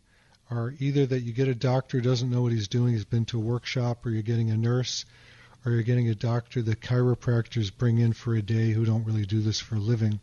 are 0.50 0.74
either 0.80 1.06
that 1.06 1.22
you 1.22 1.34
get 1.34 1.48
a 1.48 1.56
doctor 1.56 1.98
who 1.98 2.04
doesn't 2.04 2.30
know 2.30 2.42
what 2.42 2.52
he's 2.52 2.68
doing, 2.68 2.94
he's 2.94 3.06
been 3.06 3.26
to 3.26 3.38
a 3.38 3.44
workshop, 3.44 4.06
or 4.06 4.10
you're 4.10 4.22
getting 4.22 4.50
a 4.52 4.58
nurse, 4.58 5.06
or 5.66 5.72
you're 5.72 5.84
getting 5.84 6.10
a 6.10 6.16
doctor 6.16 6.62
that 6.62 6.82
chiropractors 6.82 7.76
bring 7.76 7.98
in 7.98 8.14
for 8.14 8.36
a 8.36 8.42
day 8.42 8.72
who 8.72 8.86
don't 8.86 9.06
really 9.06 9.26
do 9.26 9.40
this 9.40 9.60
for 9.60 9.76
a 9.76 9.80
living 9.80 10.20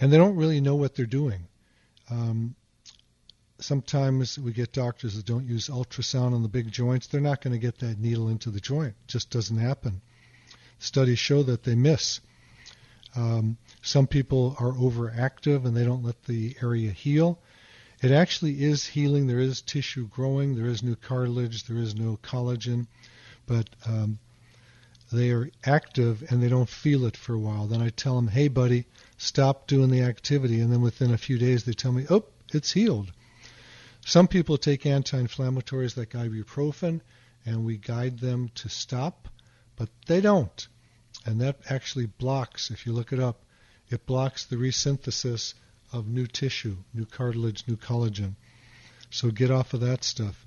and 0.00 0.12
they 0.12 0.16
don't 0.16 0.36
really 0.36 0.60
know 0.60 0.74
what 0.74 0.94
they're 0.94 1.06
doing. 1.06 1.46
Um, 2.10 2.54
sometimes 3.58 4.38
we 4.38 4.52
get 4.52 4.72
doctors 4.72 5.16
that 5.16 5.26
don't 5.26 5.46
use 5.46 5.68
ultrasound 5.68 6.34
on 6.34 6.42
the 6.42 6.48
big 6.48 6.70
joints. 6.70 7.06
They're 7.06 7.20
not 7.20 7.42
going 7.42 7.52
to 7.52 7.58
get 7.58 7.78
that 7.78 7.98
needle 7.98 8.28
into 8.28 8.50
the 8.50 8.60
joint. 8.60 8.94
It 9.04 9.08
just 9.08 9.30
doesn't 9.30 9.58
happen. 9.58 10.00
Studies 10.78 11.18
show 11.18 11.42
that 11.44 11.62
they 11.62 11.74
miss. 11.74 12.20
Um, 13.16 13.56
some 13.82 14.06
people 14.06 14.56
are 14.58 14.72
overactive 14.72 15.64
and 15.64 15.76
they 15.76 15.84
don't 15.84 16.02
let 16.02 16.24
the 16.24 16.56
area 16.62 16.90
heal. 16.90 17.38
It 18.02 18.10
actually 18.10 18.62
is 18.62 18.84
healing. 18.84 19.26
There 19.26 19.38
is 19.38 19.62
tissue 19.62 20.08
growing. 20.08 20.56
There 20.56 20.66
is 20.66 20.82
new 20.82 20.96
cartilage. 20.96 21.64
There 21.64 21.78
is 21.78 21.94
no 21.94 22.18
collagen. 22.22 22.86
But 23.46 23.70
um, 23.86 24.18
they 25.12 25.30
are 25.30 25.48
active 25.64 26.24
and 26.28 26.42
they 26.42 26.48
don't 26.48 26.68
feel 26.68 27.06
it 27.06 27.16
for 27.16 27.34
a 27.34 27.38
while. 27.38 27.66
Then 27.66 27.80
I 27.80 27.90
tell 27.90 28.16
them, 28.16 28.28
hey, 28.28 28.48
buddy, 28.48 28.86
stop 29.16 29.68
doing 29.68 29.90
the 29.90 30.02
activity. 30.02 30.60
And 30.60 30.72
then 30.72 30.82
within 30.82 31.12
a 31.12 31.18
few 31.18 31.38
days, 31.38 31.64
they 31.64 31.72
tell 31.72 31.92
me, 31.92 32.04
oh, 32.10 32.24
it's 32.52 32.72
healed. 32.72 33.12
Some 34.06 34.28
people 34.28 34.58
take 34.58 34.84
anti 34.84 35.18
inflammatories 35.18 35.96
like 35.96 36.10
ibuprofen, 36.10 37.00
and 37.46 37.64
we 37.64 37.78
guide 37.78 38.18
them 38.18 38.50
to 38.56 38.68
stop, 38.68 39.28
but 39.76 39.88
they 40.06 40.20
don't. 40.20 40.68
And 41.24 41.40
that 41.40 41.60
actually 41.70 42.06
blocks, 42.06 42.70
if 42.70 42.84
you 42.84 42.92
look 42.92 43.14
it 43.14 43.18
up, 43.18 43.46
it 43.88 44.04
blocks 44.04 44.44
the 44.44 44.56
resynthesis 44.56 45.54
of 45.90 46.06
new 46.06 46.26
tissue, 46.26 46.76
new 46.92 47.06
cartilage, 47.06 47.64
new 47.66 47.78
collagen. 47.78 48.34
So 49.08 49.30
get 49.30 49.50
off 49.50 49.72
of 49.72 49.80
that 49.80 50.04
stuff. 50.04 50.44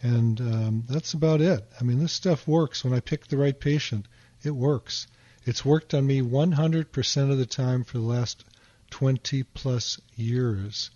And 0.00 0.40
um, 0.40 0.84
that's 0.88 1.12
about 1.12 1.42
it. 1.42 1.70
I 1.78 1.84
mean, 1.84 1.98
this 1.98 2.14
stuff 2.14 2.48
works. 2.48 2.82
When 2.82 2.94
I 2.94 3.00
pick 3.00 3.26
the 3.26 3.36
right 3.36 3.58
patient, 3.60 4.06
it 4.42 4.52
works. 4.52 5.06
It's 5.44 5.66
worked 5.66 5.92
on 5.92 6.06
me 6.06 6.22
100% 6.22 7.30
of 7.30 7.36
the 7.36 7.46
time 7.46 7.84
for 7.84 7.98
the 7.98 8.04
last 8.04 8.44
20 8.88 9.42
plus 9.42 10.00
years. 10.16 10.90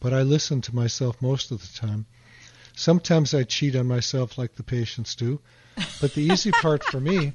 But 0.00 0.12
I 0.12 0.22
listen 0.22 0.60
to 0.62 0.74
myself 0.74 1.20
most 1.20 1.50
of 1.50 1.60
the 1.60 1.78
time. 1.78 2.06
Sometimes 2.74 3.34
I 3.34 3.42
cheat 3.42 3.74
on 3.74 3.86
myself 3.86 4.38
like 4.38 4.54
the 4.54 4.62
patients 4.62 5.14
do. 5.14 5.40
But 6.00 6.14
the 6.14 6.22
easy 6.22 6.52
part 6.52 6.84
for 6.84 7.00
me, 7.00 7.32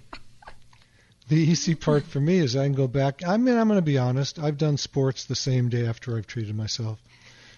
the 1.27 1.36
easy 1.36 1.75
part 1.75 2.03
for 2.03 2.20
me 2.20 2.38
is 2.39 2.55
I 2.55 2.65
can 2.65 2.74
go 2.74 2.88
back. 2.88 3.25
I 3.25 3.38
mean, 3.38 3.58
I'm 3.58 3.67
going 3.67 3.77
to 3.77 3.82
be 3.82 3.98
honest. 3.98 4.39
I've 4.39 4.58
done 4.58 4.77
sports 4.77 5.25
the 5.25 5.36
same 5.36 5.70
day 5.70 5.86
after 5.86 6.17
I've 6.17 6.27
treated 6.27 6.55
myself 6.55 7.00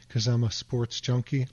because 0.08 0.28
I'm 0.28 0.44
a 0.44 0.52
sports 0.52 1.02
junkie. 1.02 1.48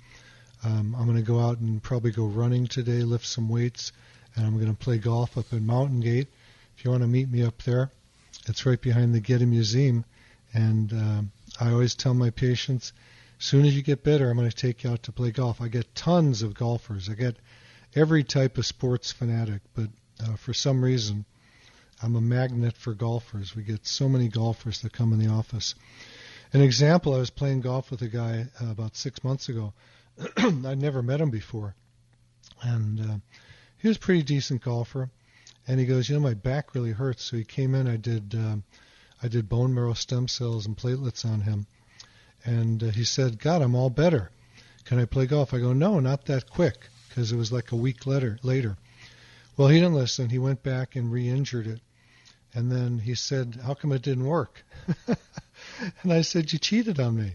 Um, 0.65 0.95
I'm 0.99 1.07
going 1.07 1.17
to 1.17 1.23
go 1.23 1.41
out 1.41 1.59
and 1.59 1.83
probably 1.83 2.13
go 2.13 2.27
running 2.27 2.67
today, 2.67 3.03
lift 3.03 3.27
some 3.27 3.49
weights, 3.49 3.93
and 4.37 4.47
I'm 4.47 4.55
going 4.55 4.71
to 4.71 4.79
play 4.79 4.99
golf 4.99 5.37
up 5.37 5.53
at 5.53 5.61
Mountain 5.61 6.01
Gate. 6.01 6.29
If 6.77 6.85
you 6.85 6.91
want 6.91 7.03
to 7.03 7.09
meet 7.09 7.31
me 7.31 7.43
up 7.43 7.63
there, 7.63 7.91
it's 8.47 8.65
right 8.65 8.81
behind 8.81 9.15
the 9.15 9.21
Getty 9.21 9.47
Museum. 9.47 10.05
And 10.55 10.93
uh, 10.93 11.23
I 11.65 11.73
always 11.73 11.95
tell 11.95 12.15
my 12.15 12.31
patients, 12.31 12.93
soon 13.43 13.65
as 13.65 13.75
you 13.75 13.83
get 13.83 14.05
better, 14.05 14.31
I'm 14.31 14.37
going 14.37 14.49
to 14.49 14.57
take 14.57 14.85
you 14.85 14.91
out 14.91 15.03
to 15.05 15.13
play 15.13 15.33
golf. 15.33 15.61
I 15.61 15.67
get 15.67 15.95
tons 15.97 16.43
of 16.43 16.55
golfers. 16.55 17.09
I 17.09 17.15
get 17.15 17.37
every 17.95 18.23
type 18.23 18.57
of 18.57 18.65
sports 18.65 19.11
fanatic, 19.11 19.63
but 19.75 19.89
uh, 20.23 20.37
for 20.37 20.55
some 20.55 20.85
reason, 20.85 21.25
I'm 22.01 22.15
a 22.15 22.21
magnet 22.21 22.77
for 22.77 22.95
golfers. 22.95 23.57
We 23.57 23.65
get 23.65 23.85
so 23.85 24.09
many 24.09 24.29
golfers 24.29 24.83
that 24.83 24.93
come 24.93 25.13
in 25.13 25.19
the 25.19 25.33
office. 25.33 25.75
An 26.53 26.61
example, 26.61 27.15
I 27.15 27.19
was 27.19 27.31
playing 27.31 27.63
golf 27.63 27.91
with 27.91 28.03
a 28.03 28.09
guy 28.09 28.47
uh, 28.61 28.71
about 28.71 28.97
six 28.97 29.25
months 29.25 29.49
ago. 29.49 29.73
I'd 30.37 30.79
never 30.79 31.03
met 31.03 31.21
him 31.21 31.31
before. 31.31 31.75
And 32.63 33.01
uh, 33.01 33.17
he 33.79 33.89
was 33.89 33.97
a 33.97 34.01
pretty 34.01 34.23
decent 34.23 34.63
golfer. 34.63 35.11
And 35.67 35.81
he 35.81 35.87
goes, 35.87 36.09
you 36.09 36.15
know, 36.15 36.21
my 36.21 36.35
back 36.35 36.77
really 36.77 36.93
hurts. 36.93 37.25
So 37.25 37.37
he 37.37 37.45
came 37.45 37.75
in. 37.75 37.89
I 37.89 37.97
did, 37.97 38.35
um, 38.37 38.63
I 39.21 39.27
did 39.27 39.49
bone 39.49 39.75
marrow 39.75 39.95
stem 39.95 40.29
cells 40.29 40.67
and 40.67 40.77
platelets 40.77 41.25
on 41.25 41.41
him. 41.41 41.67
And 42.45 42.83
uh, 42.83 42.87
he 42.91 43.05
said, 43.05 43.39
God, 43.39 43.63
I'm 43.63 43.75
all 43.75 43.91
better. 43.91 44.31
Can 44.85 44.99
I 44.99 45.05
play 45.05 45.27
golf? 45.27 45.55
I 45.55 45.59
go, 45.59 45.73
no, 45.73 46.01
not 46.01 46.27
that 46.27 46.51
quick, 46.51 46.89
because 47.09 47.31
it 47.33 47.37
was 47.37 47.53
like 47.53 47.73
a 47.73 47.77
week 47.77 48.07
later. 48.07 48.39
Later. 48.43 48.77
Well, 49.57 49.69
he 49.69 49.79
didn't 49.79 49.95
listen. 49.95 50.31
He 50.31 50.39
went 50.39 50.63
back 50.63 50.97
and 50.97 51.13
re-injured 51.13 51.67
it. 51.67 51.81
And 52.55 52.71
then 52.71 52.99
he 52.99 53.15
said, 53.15 53.61
How 53.65 53.75
come 53.75 53.93
it 53.93 54.03
didn't 54.03 54.27
work? 54.27 54.65
and 56.03 56.13
I 56.13 56.23
said, 56.23 56.53
You 56.53 56.59
cheated 56.59 57.01
on 57.01 57.17
me. 57.17 57.33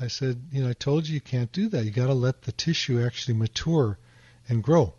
I 0.00 0.06
said, 0.06 0.40
You 0.52 0.62
know, 0.62 0.70
I 0.70 0.72
told 0.72 1.08
you 1.08 1.14
you 1.14 1.20
can't 1.20 1.50
do 1.50 1.68
that. 1.70 1.84
You 1.84 1.90
got 1.90 2.06
to 2.06 2.14
let 2.14 2.42
the 2.42 2.52
tissue 2.52 3.04
actually 3.04 3.34
mature 3.34 3.98
and 4.48 4.62
grow. 4.62 4.94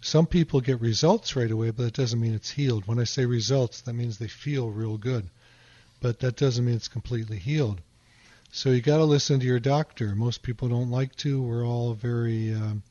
Some 0.00 0.26
people 0.26 0.62
get 0.62 0.80
results 0.80 1.36
right 1.36 1.50
away, 1.50 1.70
but 1.72 1.84
that 1.84 1.94
doesn't 1.94 2.20
mean 2.20 2.32
it's 2.32 2.50
healed. 2.50 2.86
When 2.86 2.98
I 2.98 3.04
say 3.04 3.26
results, 3.26 3.82
that 3.82 3.92
means 3.92 4.16
they 4.16 4.28
feel 4.28 4.70
real 4.70 4.96
good. 4.96 5.28
But 6.00 6.20
that 6.20 6.36
doesn't 6.36 6.64
mean 6.64 6.76
it's 6.76 6.88
completely 6.88 7.38
healed. 7.38 7.82
So 8.52 8.70
you 8.70 8.82
got 8.82 8.96
to 8.96 9.04
listen 9.04 9.38
to 9.38 9.46
your 9.46 9.60
doctor. 9.60 10.16
Most 10.16 10.42
people 10.42 10.68
don't 10.68 10.90
like 10.90 11.14
to. 11.16 11.40
We're 11.40 11.64
all 11.64 11.94
very 11.94 12.52
um, 12.52 12.82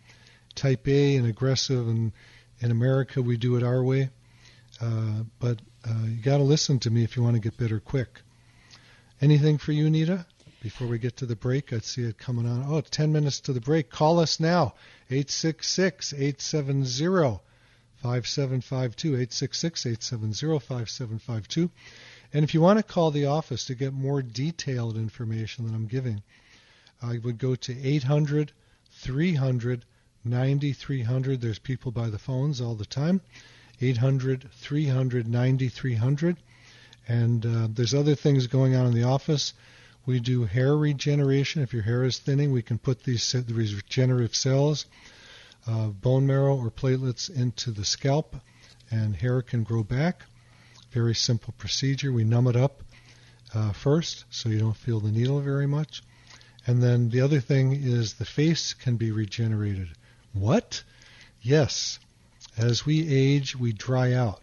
type 0.55 0.87
A 0.87 1.17
and 1.17 1.27
aggressive, 1.27 1.85
and 1.85 2.13
in 2.61 2.71
America 2.71 3.21
we 3.21 3.35
do 3.35 3.57
it 3.57 3.63
our 3.63 3.83
way. 3.83 4.09
Uh, 4.81 5.23
but 5.37 5.59
uh, 5.85 6.05
you 6.05 6.21
got 6.23 6.37
to 6.37 6.43
listen 6.43 6.79
to 6.79 6.89
me 6.89 7.03
if 7.03 7.17
you 7.17 7.23
want 7.23 7.35
to 7.35 7.41
get 7.41 7.57
better 7.57 7.81
quick. 7.81 8.21
Anything 9.19 9.57
for 9.57 9.73
you, 9.73 9.89
Nita? 9.89 10.25
Before 10.61 10.87
we 10.87 10.97
get 10.97 11.17
to 11.17 11.25
the 11.25 11.35
break, 11.35 11.73
I 11.73 11.79
see 11.79 12.03
it 12.03 12.17
coming 12.17 12.47
on. 12.47 12.63
Oh, 12.65 12.79
10 12.79 13.11
minutes 13.11 13.41
to 13.41 13.53
the 13.53 13.61
break. 13.61 13.89
Call 13.89 14.19
us 14.19 14.39
now, 14.39 14.75
866 15.09 16.13
870 16.13 17.41
5752, 18.01 19.07
866 19.09 19.85
870 19.85 20.59
5752. 20.59 21.69
And 22.31 22.43
if 22.43 22.53
you 22.53 22.62
want 22.62 22.77
to 22.77 22.83
call 22.83 23.12
the 23.12 23.25
office 23.25 23.65
to 23.65 23.75
get 23.75 23.93
more 23.93 24.21
detailed 24.21 24.95
information 24.95 25.65
than 25.65 25.74
I'm 25.74 25.88
giving, 25.88 26.21
I 27.01 27.17
would 27.17 27.38
go 27.38 27.55
to 27.55 27.88
800 27.88 28.51
300 28.91 29.86
9300. 30.24 31.41
There's 31.41 31.59
people 31.59 31.91
by 31.91 32.09
the 32.09 32.19
phones 32.19 32.62
all 32.62 32.75
the 32.75 32.86
time. 32.86 33.21
800 33.81 34.50
300 34.51 35.27
9300. 35.27 36.38
And 37.07 37.45
uh, 37.45 37.67
there's 37.74 37.93
other 37.93 38.15
things 38.15 38.48
going 38.48 38.75
on 38.75 38.86
in 38.86 38.93
the 38.93 39.03
office. 39.03 39.53
We 40.05 40.19
do 40.19 40.45
hair 40.45 40.75
regeneration. 40.75 41.62
If 41.62 41.74
your 41.74 41.83
hair 41.83 42.03
is 42.03 42.19
thinning, 42.19 42.51
we 42.51 42.62
can 42.62 42.77
put 42.77 43.03
these 43.03 43.33
regenerative 43.33 44.36
cells, 44.36 44.86
uh, 45.65 45.88
bone 45.88 46.27
marrow 46.27 46.57
or 46.57 46.69
platelets 46.69 47.29
into 47.29 47.71
the 47.71 47.86
scalp, 47.86 48.36
and 48.91 49.15
hair 49.15 49.41
can 49.41 49.63
grow 49.63 49.83
back. 49.83 50.24
Very 50.91 51.15
simple 51.15 51.53
procedure. 51.57 52.11
We 52.11 52.24
numb 52.24 52.48
it 52.48 52.55
up 52.55 52.81
uh, 53.53 53.72
first 53.72 54.25
so 54.29 54.50
you 54.50 54.59
don't 54.59 54.77
feel 54.77 55.00
the 55.00 55.11
needle 55.11 55.40
very 55.40 55.68
much. 55.68 56.03
And 56.66 56.83
then 56.83 57.09
the 57.09 57.22
other 57.22 57.40
thing 57.40 57.74
is 57.74 58.13
the 58.13 58.25
face 58.25 58.74
can 58.74 58.98
be 58.98 59.11
regenerated. 59.11 59.90
What? 60.33 60.83
Yes. 61.42 62.00
As 62.57 62.85
we 62.85 63.07
age, 63.07 63.55
we 63.55 63.72
dry 63.72 64.13
out. 64.13 64.42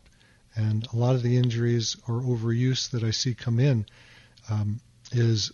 And 0.55 0.87
a 0.93 0.97
lot 0.97 1.15
of 1.15 1.23
the 1.23 1.37
injuries 1.37 1.97
or 2.09 2.21
overuse 2.23 2.91
that 2.91 3.05
I 3.05 3.11
see 3.11 3.35
come 3.35 3.61
in 3.61 3.87
um, 4.49 4.81
is 5.13 5.53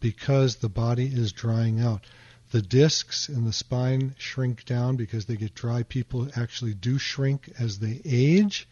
because 0.00 0.56
the 0.56 0.68
body 0.68 1.06
is 1.06 1.32
drying 1.32 1.80
out. 1.80 2.04
The 2.50 2.62
discs 2.62 3.28
in 3.28 3.44
the 3.44 3.52
spine 3.52 4.14
shrink 4.16 4.64
down 4.64 4.96
because 4.96 5.26
they 5.26 5.36
get 5.36 5.54
dry. 5.54 5.82
People 5.82 6.28
actually 6.36 6.74
do 6.74 6.98
shrink 6.98 7.50
as 7.58 7.80
they 7.80 8.00
age. 8.04 8.68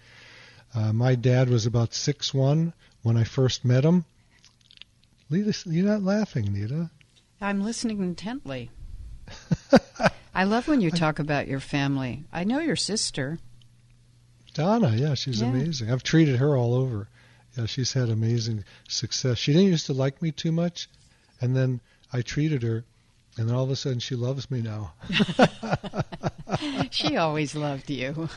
Uh, 0.77 0.93
my 0.93 1.15
dad 1.15 1.49
was 1.49 1.65
about 1.65 1.95
six 1.95 2.35
one 2.35 2.75
when 3.03 3.17
I 3.17 3.25
first 3.25 3.65
met 3.65 3.85
him. 3.85 4.05
Lita, 5.31 5.57
you're 5.69 5.87
not 5.87 6.03
laughing, 6.03 6.53
Nita. 6.53 6.91
I'm 7.41 7.63
listening 7.63 8.01
intently. 8.01 8.71
I 10.35 10.45
love 10.45 10.69
when 10.69 10.83
you 10.83 10.91
talk 10.91 11.19
about 11.19 11.49
your 11.49 11.61
family. 11.61 12.25
I 12.31 12.45
know 12.45 12.61
your 12.61 12.77
sister. 12.77 13.39
Donna, 14.53 14.95
yeah, 14.95 15.15
she's 15.15 15.41
yeah. 15.41 15.49
amazing. 15.49 15.91
I've 15.91 16.03
treated 16.03 16.37
her 16.37 16.55
all 16.57 16.75
over. 16.75 17.09
Yeah, 17.57 17.65
she's 17.65 17.95
had 17.95 18.11
amazing 18.11 18.65
success. 18.87 19.39
She 19.39 19.55
didn't 19.55 19.69
used 19.69 19.87
to 19.87 19.95
like 19.95 20.21
me 20.21 20.31
too 20.31 20.53
much, 20.53 20.91
and 21.41 21.57
then 21.57 21.81
I 22.13 22.21
treated 22.21 22.63
her, 22.63 22.85
and 23.37 23.49
then 23.49 23.55
all 23.55 23.65
of 23.65 23.71
a 23.71 23.77
sudden 23.77 23.99
she 23.99 24.15
loves 24.15 24.51
me 24.51 24.63
now. 24.63 24.93
she 26.91 27.17
always 27.17 27.55
loved 27.55 27.91
you. 27.91 28.29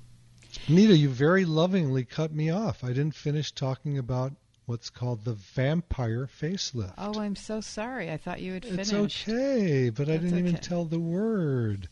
Nita, 0.69 0.97
you 0.97 1.09
very 1.09 1.45
lovingly 1.45 2.05
cut 2.05 2.33
me 2.33 2.49
off. 2.49 2.85
I 2.85 2.89
didn't 2.89 3.17
finish 3.17 3.51
talking 3.51 3.99
about 3.99 4.35
what's 4.67 4.91
called 4.91 5.25
the 5.25 5.35
vampire 5.35 6.27
facelift. 6.41 6.95
Oh, 6.97 7.21
I'm 7.21 7.37
so 7.37 7.61
sorry. 7.61 8.11
I 8.11 8.17
thought 8.17 8.41
you 8.41 8.55
had 8.55 8.65
finished. 8.65 8.93
It's 8.93 9.29
okay, 9.29 9.91
but 9.91 10.07
That's 10.07 10.11
I 10.11 10.23
didn't 10.23 10.39
okay. 10.39 10.49
even 10.49 10.61
tell 10.61 10.85
the 10.85 10.99
word. 10.99 11.89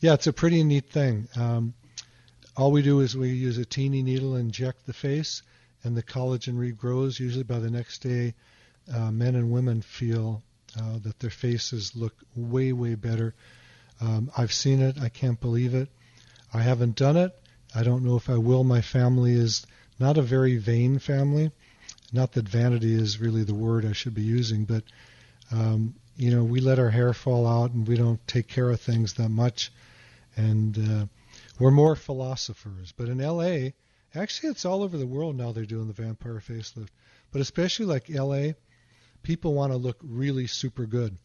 Yeah, 0.00 0.14
it's 0.14 0.26
a 0.26 0.32
pretty 0.32 0.62
neat 0.64 0.90
thing. 0.90 1.28
Um, 1.36 1.74
all 2.56 2.72
we 2.72 2.82
do 2.82 3.00
is 3.00 3.16
we 3.16 3.30
use 3.30 3.58
a 3.58 3.64
teeny 3.64 4.02
needle, 4.02 4.36
inject 4.36 4.86
the 4.86 4.92
face, 4.92 5.42
and 5.84 5.96
the 5.96 6.02
collagen 6.02 6.54
regrows. 6.54 7.20
Usually 7.20 7.44
by 7.44 7.58
the 7.58 7.70
next 7.70 7.98
day, 7.98 8.34
uh, 8.92 9.10
men 9.10 9.34
and 9.34 9.50
women 9.50 9.82
feel 9.82 10.42
uh, 10.78 10.98
that 11.00 11.18
their 11.20 11.30
faces 11.30 11.94
look 11.94 12.14
way, 12.34 12.72
way 12.72 12.94
better. 12.94 13.34
Um, 14.00 14.30
I've 14.36 14.52
seen 14.52 14.80
it. 14.80 14.98
I 15.00 15.08
can't 15.08 15.40
believe 15.40 15.74
it. 15.74 15.88
I 16.52 16.62
haven't 16.62 16.96
done 16.96 17.16
it. 17.16 17.38
I 17.74 17.82
don't 17.82 18.04
know 18.04 18.16
if 18.16 18.30
I 18.30 18.38
will. 18.38 18.64
My 18.64 18.80
family 18.80 19.32
is 19.32 19.66
not 19.98 20.16
a 20.16 20.22
very 20.22 20.56
vain 20.56 20.98
family. 20.98 21.50
Not 22.12 22.32
that 22.32 22.48
vanity 22.48 22.94
is 22.94 23.20
really 23.20 23.44
the 23.44 23.54
word 23.54 23.84
I 23.84 23.92
should 23.92 24.14
be 24.14 24.22
using, 24.22 24.64
but 24.64 24.84
um, 25.50 25.94
you 26.16 26.30
know, 26.30 26.42
we 26.42 26.60
let 26.60 26.78
our 26.78 26.90
hair 26.90 27.12
fall 27.12 27.46
out 27.46 27.72
and 27.72 27.86
we 27.86 27.96
don't 27.96 28.26
take 28.26 28.48
care 28.48 28.70
of 28.70 28.80
things 28.80 29.14
that 29.14 29.28
much, 29.28 29.70
and 30.36 30.78
uh, 30.78 31.06
we're 31.58 31.70
more 31.70 31.94
philosophers. 31.94 32.92
But 32.96 33.08
in 33.08 33.20
L.A., 33.20 33.74
actually, 34.14 34.50
it's 34.50 34.64
all 34.64 34.82
over 34.82 34.96
the 34.96 35.06
world 35.06 35.36
now. 35.36 35.52
They're 35.52 35.64
doing 35.64 35.86
the 35.86 35.92
vampire 35.92 36.40
facelift, 36.40 36.88
but 37.30 37.40
especially 37.40 37.86
like 37.86 38.10
L.A., 38.10 38.54
people 39.22 39.54
want 39.54 39.72
to 39.72 39.76
look 39.76 39.98
really 40.02 40.46
super 40.46 40.86
good, 40.86 41.16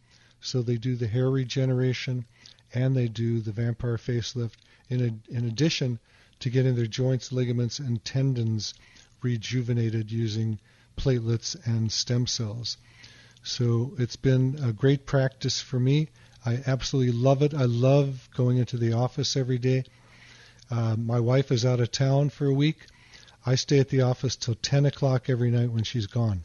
so 0.42 0.62
they 0.62 0.78
do 0.78 0.96
the 0.96 1.08
hair 1.08 1.30
regeneration 1.30 2.26
and 2.74 2.96
they 2.96 3.08
do 3.08 3.40
the 3.40 3.52
vampire 3.52 3.98
facelift. 3.98 4.56
In 4.90 5.02
a, 5.02 5.34
in 5.36 5.46
addition 5.46 6.00
to 6.40 6.50
getting 6.50 6.76
their 6.76 6.86
joints, 6.86 7.32
ligaments, 7.32 7.80
and 7.80 8.04
tendons 8.04 8.74
rejuvenated 9.24 10.12
using 10.12 10.60
platelets 10.98 11.56
and 11.66 11.92
stem 11.92 12.28
cells. 12.28 12.78
So 13.44 13.94
it's 13.98 14.16
been 14.16 14.60
a 14.64 14.72
great 14.72 15.06
practice 15.06 15.60
for 15.60 15.80
me. 15.80 16.10
I 16.46 16.62
absolutely 16.68 17.14
love 17.14 17.42
it. 17.42 17.54
I 17.54 17.66
love 17.66 18.30
going 18.36 18.58
into 18.58 18.78
the 18.78 18.94
office 18.94 19.36
every 19.36 19.58
day. 19.58 19.86
Uh, 20.70 20.96
my 20.96 21.20
wife 21.20 21.52
is 21.52 21.66
out 21.66 21.80
of 21.80 21.92
town 21.92 22.30
for 22.30 22.46
a 22.48 22.54
week. 22.54 22.88
I 23.46 23.56
stay 23.56 23.80
at 23.80 23.90
the 23.90 24.02
office 24.02 24.36
till 24.36 24.56
10 24.56 24.86
o'clock 24.86 25.30
every 25.30 25.52
night 25.52 25.72
when 25.72 25.84
she's 25.84 26.08
gone. 26.08 26.44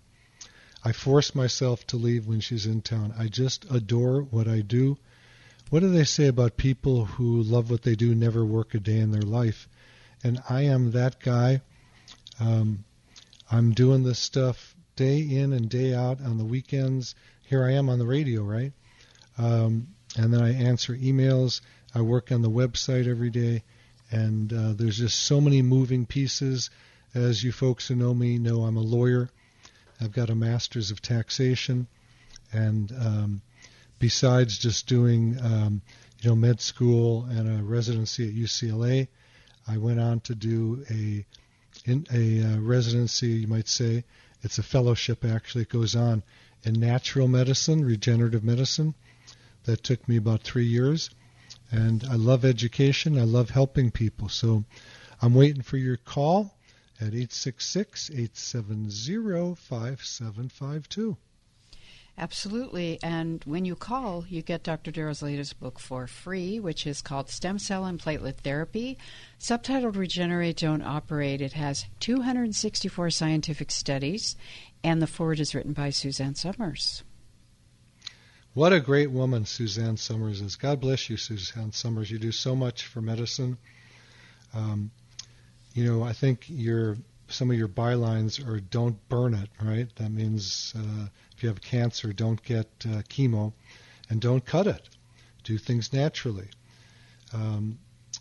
I 0.84 0.92
force 0.92 1.34
myself 1.34 1.86
to 1.88 1.96
leave 1.96 2.26
when 2.26 2.40
she's 2.40 2.66
in 2.66 2.82
town. 2.82 3.14
I 3.18 3.28
just 3.28 3.64
adore 3.70 4.22
what 4.22 4.48
I 4.48 4.60
do. 4.60 4.98
what 5.70 5.80
do 5.80 5.90
they 5.90 6.04
say 6.04 6.26
about 6.26 6.56
people 6.56 7.04
who 7.04 7.42
love 7.42 7.70
what 7.70 7.82
they 7.82 7.94
do, 7.94 8.14
never 8.14 8.44
work 8.44 8.74
a 8.74 8.80
day 8.80 8.98
in 8.98 9.10
their 9.10 9.22
life? 9.22 9.68
And 10.24 10.40
I 10.48 10.62
am 10.62 10.92
that 10.92 11.20
guy. 11.20 11.60
Um, 12.40 12.84
I'm 13.50 13.72
doing 13.72 14.02
this 14.02 14.18
stuff 14.18 14.74
day 14.96 15.20
in 15.20 15.52
and 15.52 15.68
day 15.68 15.94
out 15.94 16.20
on 16.20 16.38
the 16.38 16.44
weekends. 16.44 17.14
Here 17.42 17.64
I 17.64 17.72
am 17.72 17.88
on 17.88 17.98
the 17.98 18.06
radio, 18.06 18.42
right? 18.42 18.72
Um, 19.38 19.88
and 20.16 20.32
then 20.32 20.42
I 20.42 20.52
answer 20.52 20.94
emails. 20.94 21.60
I 21.94 22.02
work 22.02 22.30
on 22.32 22.42
the 22.42 22.50
website 22.50 23.06
every 23.06 23.30
day, 23.30 23.62
and 24.10 24.52
uh, 24.52 24.72
there's 24.74 24.98
just 24.98 25.20
so 25.20 25.40
many 25.40 25.62
moving 25.62 26.04
pieces. 26.04 26.70
As 27.14 27.42
you 27.42 27.52
folks 27.52 27.88
who 27.88 27.94
know 27.94 28.12
me 28.12 28.38
know, 28.38 28.64
I'm 28.64 28.76
a 28.76 28.82
lawyer. 28.82 29.30
I've 30.00 30.12
got 30.12 30.30
a 30.30 30.34
master's 30.34 30.90
of 30.90 31.00
taxation, 31.00 31.86
and 32.52 32.92
um, 32.92 33.42
besides 33.98 34.58
just 34.58 34.86
doing 34.86 35.38
um, 35.42 35.82
you 36.20 36.30
know 36.30 36.36
med 36.36 36.60
school 36.60 37.24
and 37.30 37.60
a 37.60 37.62
residency 37.62 38.28
at 38.28 38.34
UCLA, 38.34 39.08
I 39.66 39.78
went 39.78 40.00
on 40.00 40.20
to 40.20 40.34
do 40.34 40.84
a 40.90 41.24
in 41.88 42.06
a 42.12 42.42
uh, 42.42 42.60
residency, 42.60 43.28
you 43.28 43.46
might 43.46 43.68
say. 43.68 44.04
It's 44.42 44.58
a 44.58 44.62
fellowship 44.62 45.24
actually. 45.24 45.62
It 45.62 45.70
goes 45.70 45.96
on 45.96 46.22
in 46.64 46.74
natural 46.74 47.28
medicine, 47.28 47.84
regenerative 47.84 48.44
medicine. 48.44 48.94
That 49.64 49.82
took 49.82 50.08
me 50.08 50.16
about 50.16 50.42
three 50.42 50.66
years. 50.66 51.10
And 51.70 52.04
I 52.04 52.14
love 52.14 52.44
education. 52.44 53.18
I 53.18 53.24
love 53.24 53.50
helping 53.50 53.90
people. 53.90 54.28
So 54.28 54.64
I'm 55.20 55.34
waiting 55.34 55.62
for 55.62 55.76
your 55.76 55.96
call 55.96 56.56
at 57.00 57.08
866 57.08 58.10
870 58.10 59.54
5752. 59.54 61.16
Absolutely. 62.18 62.98
And 63.00 63.44
when 63.44 63.64
you 63.64 63.76
call, 63.76 64.24
you 64.28 64.42
get 64.42 64.64
Dr. 64.64 64.90
Darrow's 64.90 65.22
latest 65.22 65.60
book 65.60 65.78
for 65.78 66.08
free, 66.08 66.58
which 66.58 66.84
is 66.84 67.00
called 67.00 67.30
Stem 67.30 67.60
Cell 67.60 67.84
and 67.84 68.00
Platelet 68.00 68.38
Therapy. 68.38 68.98
Subtitled 69.38 69.94
Regenerate, 69.94 70.56
Don't 70.56 70.82
Operate. 70.82 71.40
It 71.40 71.52
has 71.52 71.86
264 72.00 73.10
scientific 73.10 73.70
studies, 73.70 74.34
and 74.82 75.00
the 75.00 75.06
forward 75.06 75.38
is 75.38 75.54
written 75.54 75.72
by 75.72 75.90
Suzanne 75.90 76.34
Somers. 76.34 77.04
What 78.52 78.72
a 78.72 78.80
great 78.80 79.12
woman 79.12 79.44
Suzanne 79.44 79.96
Somers 79.96 80.40
is. 80.40 80.56
God 80.56 80.80
bless 80.80 81.08
you, 81.08 81.16
Suzanne 81.16 81.70
Somers. 81.70 82.10
You 82.10 82.18
do 82.18 82.32
so 82.32 82.56
much 82.56 82.84
for 82.84 83.00
medicine. 83.00 83.58
Um, 84.52 84.90
you 85.72 85.84
know, 85.84 86.02
I 86.02 86.12
think 86.12 86.46
your 86.48 86.96
some 87.28 87.50
of 87.50 87.56
your 87.56 87.68
bylines 87.68 88.44
are 88.46 88.60
"Don't 88.60 89.08
burn 89.08 89.34
it," 89.34 89.48
right? 89.62 89.88
That 89.96 90.10
means 90.10 90.74
uh, 90.76 91.06
if 91.36 91.42
you 91.42 91.48
have 91.48 91.60
cancer, 91.60 92.12
don't 92.12 92.42
get 92.42 92.66
uh, 92.84 93.02
chemo, 93.08 93.52
and 94.10 94.20
don't 94.20 94.44
cut 94.44 94.66
it. 94.66 94.88
Do 95.44 95.58
things 95.58 95.92
naturally. 95.92 96.48
Um, 97.32 97.78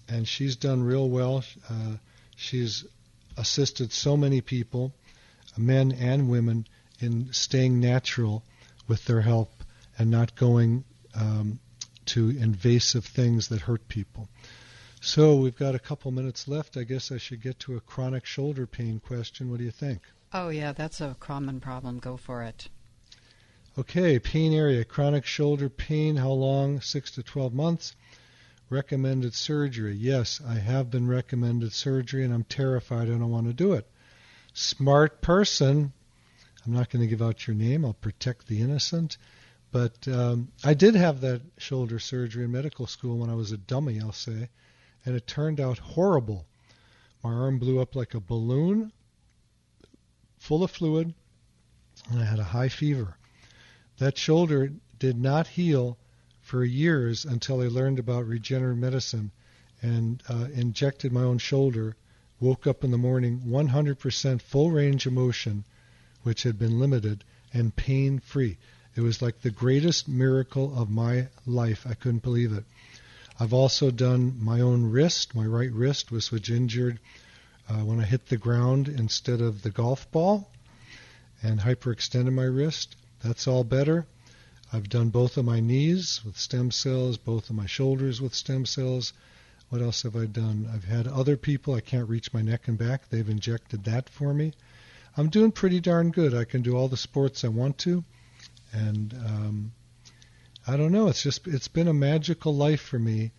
and 0.08 0.28
she's 0.28 0.56
done 0.56 0.84
real 0.84 1.10
well. 1.10 1.44
Uh, 1.70 1.98
she's 2.36 2.86
assisted 3.38 3.92
so 3.92 4.18
many 4.18 4.42
people, 4.42 4.94
men 5.58 5.92
and 5.92 6.30
women, 6.30 6.68
in 7.00 7.32
staying 7.32 7.80
natural 7.80 8.44
with 8.88 9.06
their 9.06 9.22
health 9.22 9.54
and 9.98 10.10
not 10.10 10.36
going 10.36 10.84
um, 11.16 11.60
to 12.06 12.30
invasive 12.30 13.06
things 13.06 13.50
that 13.50 13.62
hurt 13.62 13.88
people. 13.88 14.30
So 15.08 15.38
we've 15.38 15.56
got 15.56 15.74
a 15.74 15.80
couple 15.80 16.12
minutes 16.12 16.50
left. 16.50 16.76
I 16.76 16.84
guess 16.84 17.14
I 17.14 17.18
should 17.18 17.42
get 17.42 17.60
to 17.60 17.78
a 17.78 17.80
chronic 17.80 18.26
shoulder 18.26 18.68
pain 18.68 19.00
question. 19.00 19.50
What 19.50 19.60
do 19.60 19.64
you 19.64 19.72
think? 19.72 20.02
Oh, 20.34 20.50
yeah, 20.50 20.74
that's 20.74 21.00
a 21.00 21.16
common 21.18 21.62
problem. 21.62 22.00
Go 22.00 22.18
for 22.18 22.44
it. 22.44 22.68
Okay, 23.78 24.20
pain 24.20 24.52
area, 24.52 24.84
chronic 24.84 25.26
shoulder 25.26 25.70
pain, 25.70 26.18
how 26.18 26.32
long? 26.32 26.82
6 26.82 27.12
to 27.12 27.24
12 27.24 27.54
months. 27.54 27.96
Recommended 28.70 29.34
surgery. 29.34 29.96
Yes, 29.96 30.42
I 30.46 30.56
have 30.56 30.92
been 30.92 31.08
recommended 31.08 31.72
surgery 31.72 32.26
and 32.26 32.34
I'm 32.34 32.44
terrified 32.44 33.08
I 33.08 33.12
don't 33.12 33.32
want 33.32 33.48
to 33.48 33.54
do 33.54 33.72
it. 33.72 33.90
Smart 34.54 35.22
person. 35.22 35.94
I'm 36.66 36.74
not 36.74 36.90
going 36.90 37.02
to 37.02 37.08
give 37.08 37.22
out 37.22 37.48
your 37.48 37.56
name. 37.56 37.86
I'll 37.86 37.94
protect 37.94 38.48
the 38.48 38.60
innocent. 38.60 39.18
But 39.72 40.06
um, 40.10 40.50
I 40.66 40.74
did 40.74 40.96
have 40.96 41.22
that 41.22 41.44
shoulder 41.58 41.98
surgery 41.98 42.44
in 42.44 42.52
medical 42.52 42.88
school 42.88 43.20
when 43.20 43.30
I 43.30 43.36
was 43.36 43.54
a 43.54 43.58
dummy, 43.58 44.02
I'll 44.02 44.12
say, 44.12 44.50
and 45.08 45.16
it 45.16 45.26
turned 45.26 45.62
out 45.62 45.78
horrible. 45.78 46.46
My 47.24 47.32
arm 47.32 47.60
blew 47.60 47.80
up 47.80 47.96
like 47.96 48.14
a 48.14 48.20
balloon, 48.20 48.92
full 50.38 50.66
of 50.66 50.72
fluid, 50.72 51.14
and 52.12 52.20
I 52.20 52.26
had 52.26 52.40
a 52.40 52.44
high 52.44 52.68
fever. 52.68 53.16
That 54.00 54.18
shoulder 54.18 54.70
did 55.00 55.18
not 55.18 55.48
heal 55.48 55.98
for 56.42 56.66
years 56.66 57.24
until 57.24 57.62
I 57.62 57.68
learned 57.68 58.00
about 58.00 58.28
regenerative 58.28 58.80
medicine 58.80 59.32
and 59.82 60.22
uh, 60.28 60.50
injected 60.54 61.14
my 61.14 61.22
own 61.22 61.38
shoulder. 61.38 61.96
Woke 62.42 62.68
up 62.68 62.84
in 62.84 62.92
the 62.92 62.98
morning 62.98 63.44
100% 63.48 64.42
full 64.42 64.72
range 64.72 65.06
of 65.06 65.14
motion, 65.14 65.64
which 66.24 66.44
had 66.44 66.60
been 66.60 66.80
limited, 66.80 67.24
and 67.54 67.74
pain 67.74 68.20
free. 68.20 68.58
It 68.94 69.02
was 69.02 69.22
like 69.22 69.40
the 69.40 69.52
greatest 69.52 70.10
miracle 70.10 70.78
of 70.78 70.90
my 70.90 71.30
life. 71.46 71.88
I 71.88 71.94
couldn't 71.94 72.24
believe 72.24 72.52
it. 72.52 72.66
I've 73.40 73.54
also 73.54 73.92
done 73.92 74.38
my 74.44 74.62
own 74.62 74.90
wrist. 74.90 75.36
My 75.36 75.46
right 75.46 75.72
wrist 75.72 76.12
was, 76.12 76.32
was 76.32 76.50
injured 76.50 77.00
uh, 77.70 77.84
when 77.84 78.00
I 78.00 78.06
hit 78.06 78.28
the 78.28 78.38
ground 78.38 78.88
instead 78.88 79.42
of 79.42 79.62
the 79.62 79.70
golf 79.70 80.10
ball 80.12 80.50
and 81.44 81.60
hyperextended 81.60 82.34
my 82.34 82.44
wrist. 82.44 82.96
That's 83.24 83.48
all 83.48 83.64
better. 83.64 84.08
I've 84.74 84.90
done 84.90 85.10
both 85.10 85.38
of 85.38 85.46
my 85.46 85.60
knees 85.60 86.22
with 86.26 86.38
stem 86.38 86.72
cells, 86.72 87.18
both 87.18 87.50
of 87.50 87.56
my 87.56 87.68
shoulders 87.68 88.20
with 88.20 88.34
stem 88.34 88.66
cells. 88.66 89.14
What 89.70 89.82
else 89.82 90.04
have 90.04 90.16
I 90.16 90.26
done? 90.26 90.70
I've 90.74 90.86
had 90.86 91.08
other 91.08 91.38
people, 91.38 91.76
I 91.76 91.82
can't 91.82 92.10
reach 92.10 92.34
my 92.34 92.42
neck 92.42 92.68
and 92.68 92.78
back, 92.78 93.10
they've 93.10 93.30
injected 93.30 93.84
that 93.84 94.10
for 94.10 94.34
me. 94.34 94.54
I'm 95.16 95.30
doing 95.30 95.52
pretty 95.52 95.80
darn 95.80 96.12
good. 96.12 96.34
I 96.34 96.44
can 96.44 96.62
do 96.62 96.76
all 96.76 96.88
the 96.88 96.98
sports 96.98 97.44
I 97.44 97.48
want 97.48 97.78
to. 97.80 98.04
And 98.72 99.14
um, 99.14 99.72
I 100.68 100.78
don't 100.78 100.92
know, 100.92 101.08
it's 101.08 101.24
just, 101.24 101.48
it's 101.48 101.70
been 101.70 101.88
a 101.88 101.94
magical 101.94 102.56
life 102.56 102.82
for 102.82 103.00
me. 103.00 103.32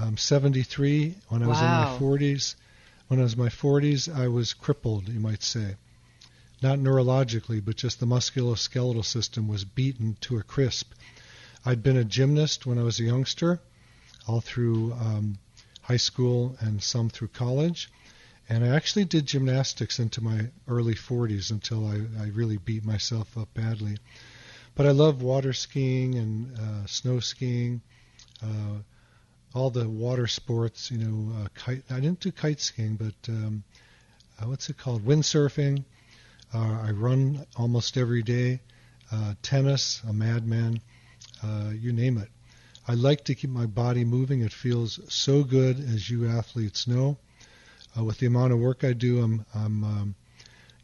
I'm 0.00 0.16
73. 0.16 1.14
When 1.28 1.42
I 1.42 1.46
was 1.46 1.58
wow. 1.58 1.94
in 1.96 2.02
my 2.02 2.16
40s, 2.16 2.54
when 3.08 3.20
I 3.20 3.24
was 3.24 3.34
in 3.34 3.40
my 3.40 3.48
40s, 3.48 4.12
I 4.12 4.28
was 4.28 4.54
crippled, 4.54 5.08
you 5.08 5.20
might 5.20 5.42
say 5.42 5.76
not 6.62 6.78
neurologically, 6.78 7.62
but 7.62 7.76
just 7.76 7.98
the 7.98 8.06
musculoskeletal 8.06 9.04
system 9.04 9.48
was 9.48 9.64
beaten 9.64 10.16
to 10.20 10.38
a 10.38 10.42
crisp. 10.42 10.92
I'd 11.64 11.82
been 11.82 11.96
a 11.96 12.04
gymnast 12.04 12.66
when 12.66 12.78
I 12.78 12.84
was 12.84 13.00
a 13.00 13.04
youngster, 13.04 13.60
all 14.28 14.40
through 14.40 14.92
um, 14.92 15.38
high 15.82 15.96
school 15.96 16.56
and 16.60 16.82
some 16.82 17.10
through 17.10 17.28
college. 17.28 17.90
And 18.48 18.64
I 18.64 18.68
actually 18.68 19.04
did 19.04 19.26
gymnastics 19.26 19.98
into 19.98 20.22
my 20.22 20.50
early 20.68 20.94
40s 20.94 21.50
until 21.50 21.86
I, 21.86 22.22
I 22.22 22.28
really 22.28 22.58
beat 22.58 22.84
myself 22.84 23.36
up 23.36 23.52
badly. 23.54 23.96
But 24.74 24.86
I 24.86 24.90
love 24.90 25.22
water 25.22 25.52
skiing 25.52 26.14
and 26.14 26.58
uh, 26.58 26.86
snow 26.86 27.20
skiing, 27.20 27.82
uh, 28.42 28.78
all 29.54 29.70
the 29.70 29.88
water 29.88 30.26
sports. 30.26 30.90
You 30.90 30.98
know, 30.98 31.32
uh, 31.36 31.48
kite. 31.54 31.82
I 31.90 31.96
didn't 31.96 32.20
do 32.20 32.32
kite 32.32 32.60
skiing, 32.60 32.96
but 32.96 33.14
um, 33.28 33.64
uh, 34.40 34.48
what's 34.48 34.70
it 34.70 34.78
called? 34.78 35.04
Windsurfing. 35.04 35.84
Uh, 36.54 36.80
I 36.86 36.90
run 36.90 37.46
almost 37.56 37.96
every 37.96 38.22
day. 38.22 38.60
Uh, 39.10 39.34
tennis, 39.42 40.00
a 40.08 40.12
madman, 40.12 40.80
uh, 41.42 41.70
you 41.78 41.92
name 41.92 42.16
it. 42.18 42.28
I 42.88 42.94
like 42.94 43.24
to 43.24 43.34
keep 43.34 43.50
my 43.50 43.66
body 43.66 44.04
moving. 44.04 44.40
It 44.40 44.52
feels 44.52 44.98
so 45.12 45.44
good, 45.44 45.78
as 45.78 46.08
you 46.10 46.26
athletes 46.28 46.86
know. 46.86 47.18
Uh, 47.96 48.04
with 48.04 48.18
the 48.18 48.26
amount 48.26 48.52
of 48.52 48.58
work 48.58 48.84
I 48.84 48.94
do, 48.94 49.20
I'm, 49.20 49.44
I'm 49.54 49.84
um, 49.84 50.14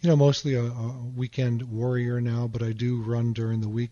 you 0.00 0.08
know, 0.08 0.16
mostly 0.16 0.54
a, 0.54 0.62
a 0.62 0.94
weekend 1.16 1.62
warrior 1.62 2.20
now, 2.20 2.46
but 2.46 2.62
I 2.62 2.72
do 2.72 3.02
run 3.02 3.32
during 3.32 3.60
the 3.60 3.68
week. 3.68 3.90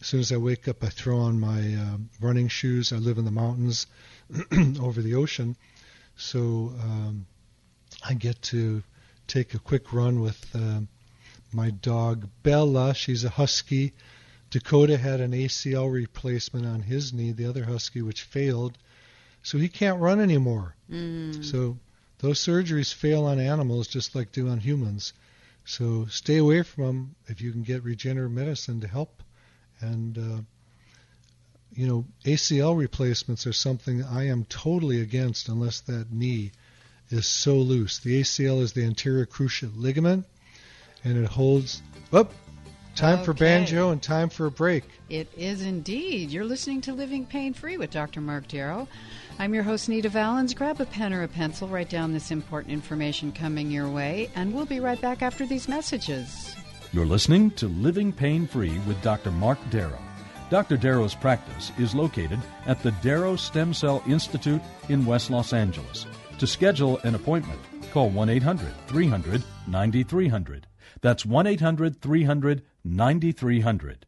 As 0.00 0.06
soon 0.08 0.20
as 0.20 0.32
I 0.32 0.36
wake 0.36 0.68
up, 0.68 0.82
I 0.82 0.88
throw 0.88 1.18
on 1.18 1.38
my 1.38 1.74
uh, 1.74 1.98
running 2.20 2.48
shoes. 2.48 2.92
I 2.92 2.96
live 2.96 3.18
in 3.18 3.24
the 3.24 3.30
mountains 3.30 3.86
over 4.80 5.00
the 5.00 5.14
ocean, 5.14 5.56
so 6.16 6.72
um, 6.82 7.26
I 8.04 8.14
get 8.14 8.40
to 8.42 8.82
take 9.26 9.54
a 9.54 9.58
quick 9.58 9.92
run 9.92 10.20
with 10.20 10.44
um, 10.54 10.88
my 11.52 11.70
dog 11.70 12.28
Bella. 12.42 12.94
She's 12.94 13.24
a 13.24 13.30
husky. 13.30 13.92
Dakota 14.50 14.96
had 14.96 15.20
an 15.20 15.32
ACL 15.32 15.92
replacement 15.92 16.66
on 16.66 16.82
his 16.82 17.12
knee, 17.12 17.32
the 17.32 17.46
other 17.46 17.64
husky, 17.64 18.02
which 18.02 18.22
failed. 18.22 18.78
So 19.42 19.58
he 19.58 19.68
can't 19.68 20.00
run 20.00 20.20
anymore. 20.20 20.74
Mm. 20.90 21.44
So 21.44 21.78
those 22.20 22.40
surgeries 22.40 22.92
fail 22.92 23.24
on 23.24 23.38
animals 23.38 23.86
just 23.88 24.14
like 24.14 24.32
do 24.32 24.48
on 24.48 24.60
humans. 24.60 25.12
So 25.68 26.06
stay 26.06 26.38
away 26.38 26.62
from 26.62 26.84
them 26.84 27.14
if 27.26 27.42
you 27.42 27.52
can 27.52 27.62
get 27.62 27.84
regenerative 27.84 28.32
medicine 28.32 28.80
to 28.80 28.88
help. 28.88 29.22
And, 29.80 30.16
uh, 30.16 30.40
you 31.74 31.86
know, 31.86 32.06
ACL 32.24 32.74
replacements 32.74 33.46
are 33.46 33.52
something 33.52 34.02
I 34.02 34.28
am 34.28 34.46
totally 34.46 35.02
against 35.02 35.50
unless 35.50 35.80
that 35.82 36.10
knee 36.10 36.52
is 37.10 37.26
so 37.26 37.56
loose. 37.56 37.98
The 37.98 38.18
ACL 38.18 38.62
is 38.62 38.72
the 38.72 38.84
anterior 38.84 39.26
cruciate 39.26 39.76
ligament 39.76 40.24
and 41.04 41.18
it 41.18 41.28
holds 41.28 41.82
Time 42.98 43.22
for 43.22 43.32
banjo 43.32 43.90
and 43.90 44.02
time 44.02 44.28
for 44.28 44.46
a 44.46 44.50
break. 44.50 44.82
It 45.08 45.28
is 45.36 45.62
indeed. 45.62 46.32
You're 46.32 46.44
listening 46.44 46.80
to 46.80 46.92
Living 46.92 47.24
Pain 47.26 47.54
Free 47.54 47.76
with 47.76 47.92
Dr. 47.92 48.20
Mark 48.20 48.48
Darrow. 48.48 48.88
I'm 49.38 49.54
your 49.54 49.62
host, 49.62 49.88
Nita 49.88 50.08
Valens. 50.08 50.52
Grab 50.52 50.80
a 50.80 50.84
pen 50.84 51.12
or 51.12 51.22
a 51.22 51.28
pencil, 51.28 51.68
write 51.68 51.90
down 51.90 52.12
this 52.12 52.32
important 52.32 52.72
information 52.72 53.30
coming 53.30 53.70
your 53.70 53.88
way, 53.88 54.28
and 54.34 54.52
we'll 54.52 54.66
be 54.66 54.80
right 54.80 55.00
back 55.00 55.22
after 55.22 55.46
these 55.46 55.68
messages. 55.68 56.56
You're 56.92 57.06
listening 57.06 57.52
to 57.52 57.68
Living 57.68 58.12
Pain 58.12 58.48
Free 58.48 58.76
with 58.80 59.00
Dr. 59.00 59.30
Mark 59.30 59.60
Darrow. 59.70 60.02
Dr. 60.50 60.76
Darrow's 60.76 61.14
practice 61.14 61.70
is 61.78 61.94
located 61.94 62.40
at 62.66 62.82
the 62.82 62.90
Darrow 63.00 63.36
Stem 63.36 63.72
Cell 63.74 64.02
Institute 64.08 64.62
in 64.88 65.06
West 65.06 65.30
Los 65.30 65.52
Angeles. 65.52 66.04
To 66.40 66.48
schedule 66.48 66.98
an 67.04 67.14
appointment, 67.14 67.60
call 67.92 68.10
1 68.10 68.28
800 68.28 68.72
300 68.88 69.44
9300. 69.68 70.66
That's 71.00 71.24
1 71.24 71.46
800 71.46 72.00
300 72.00 72.62
9300. 72.84 74.06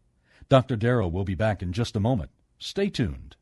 Dr. 0.49 0.77
Darrow 0.77 1.09
will 1.09 1.25
be 1.25 1.35
back 1.35 1.63
in 1.63 1.73
just 1.73 1.97
a 1.97 2.01
moment. 2.01 2.31
Stay 2.59 2.89
tuned. 2.89 3.37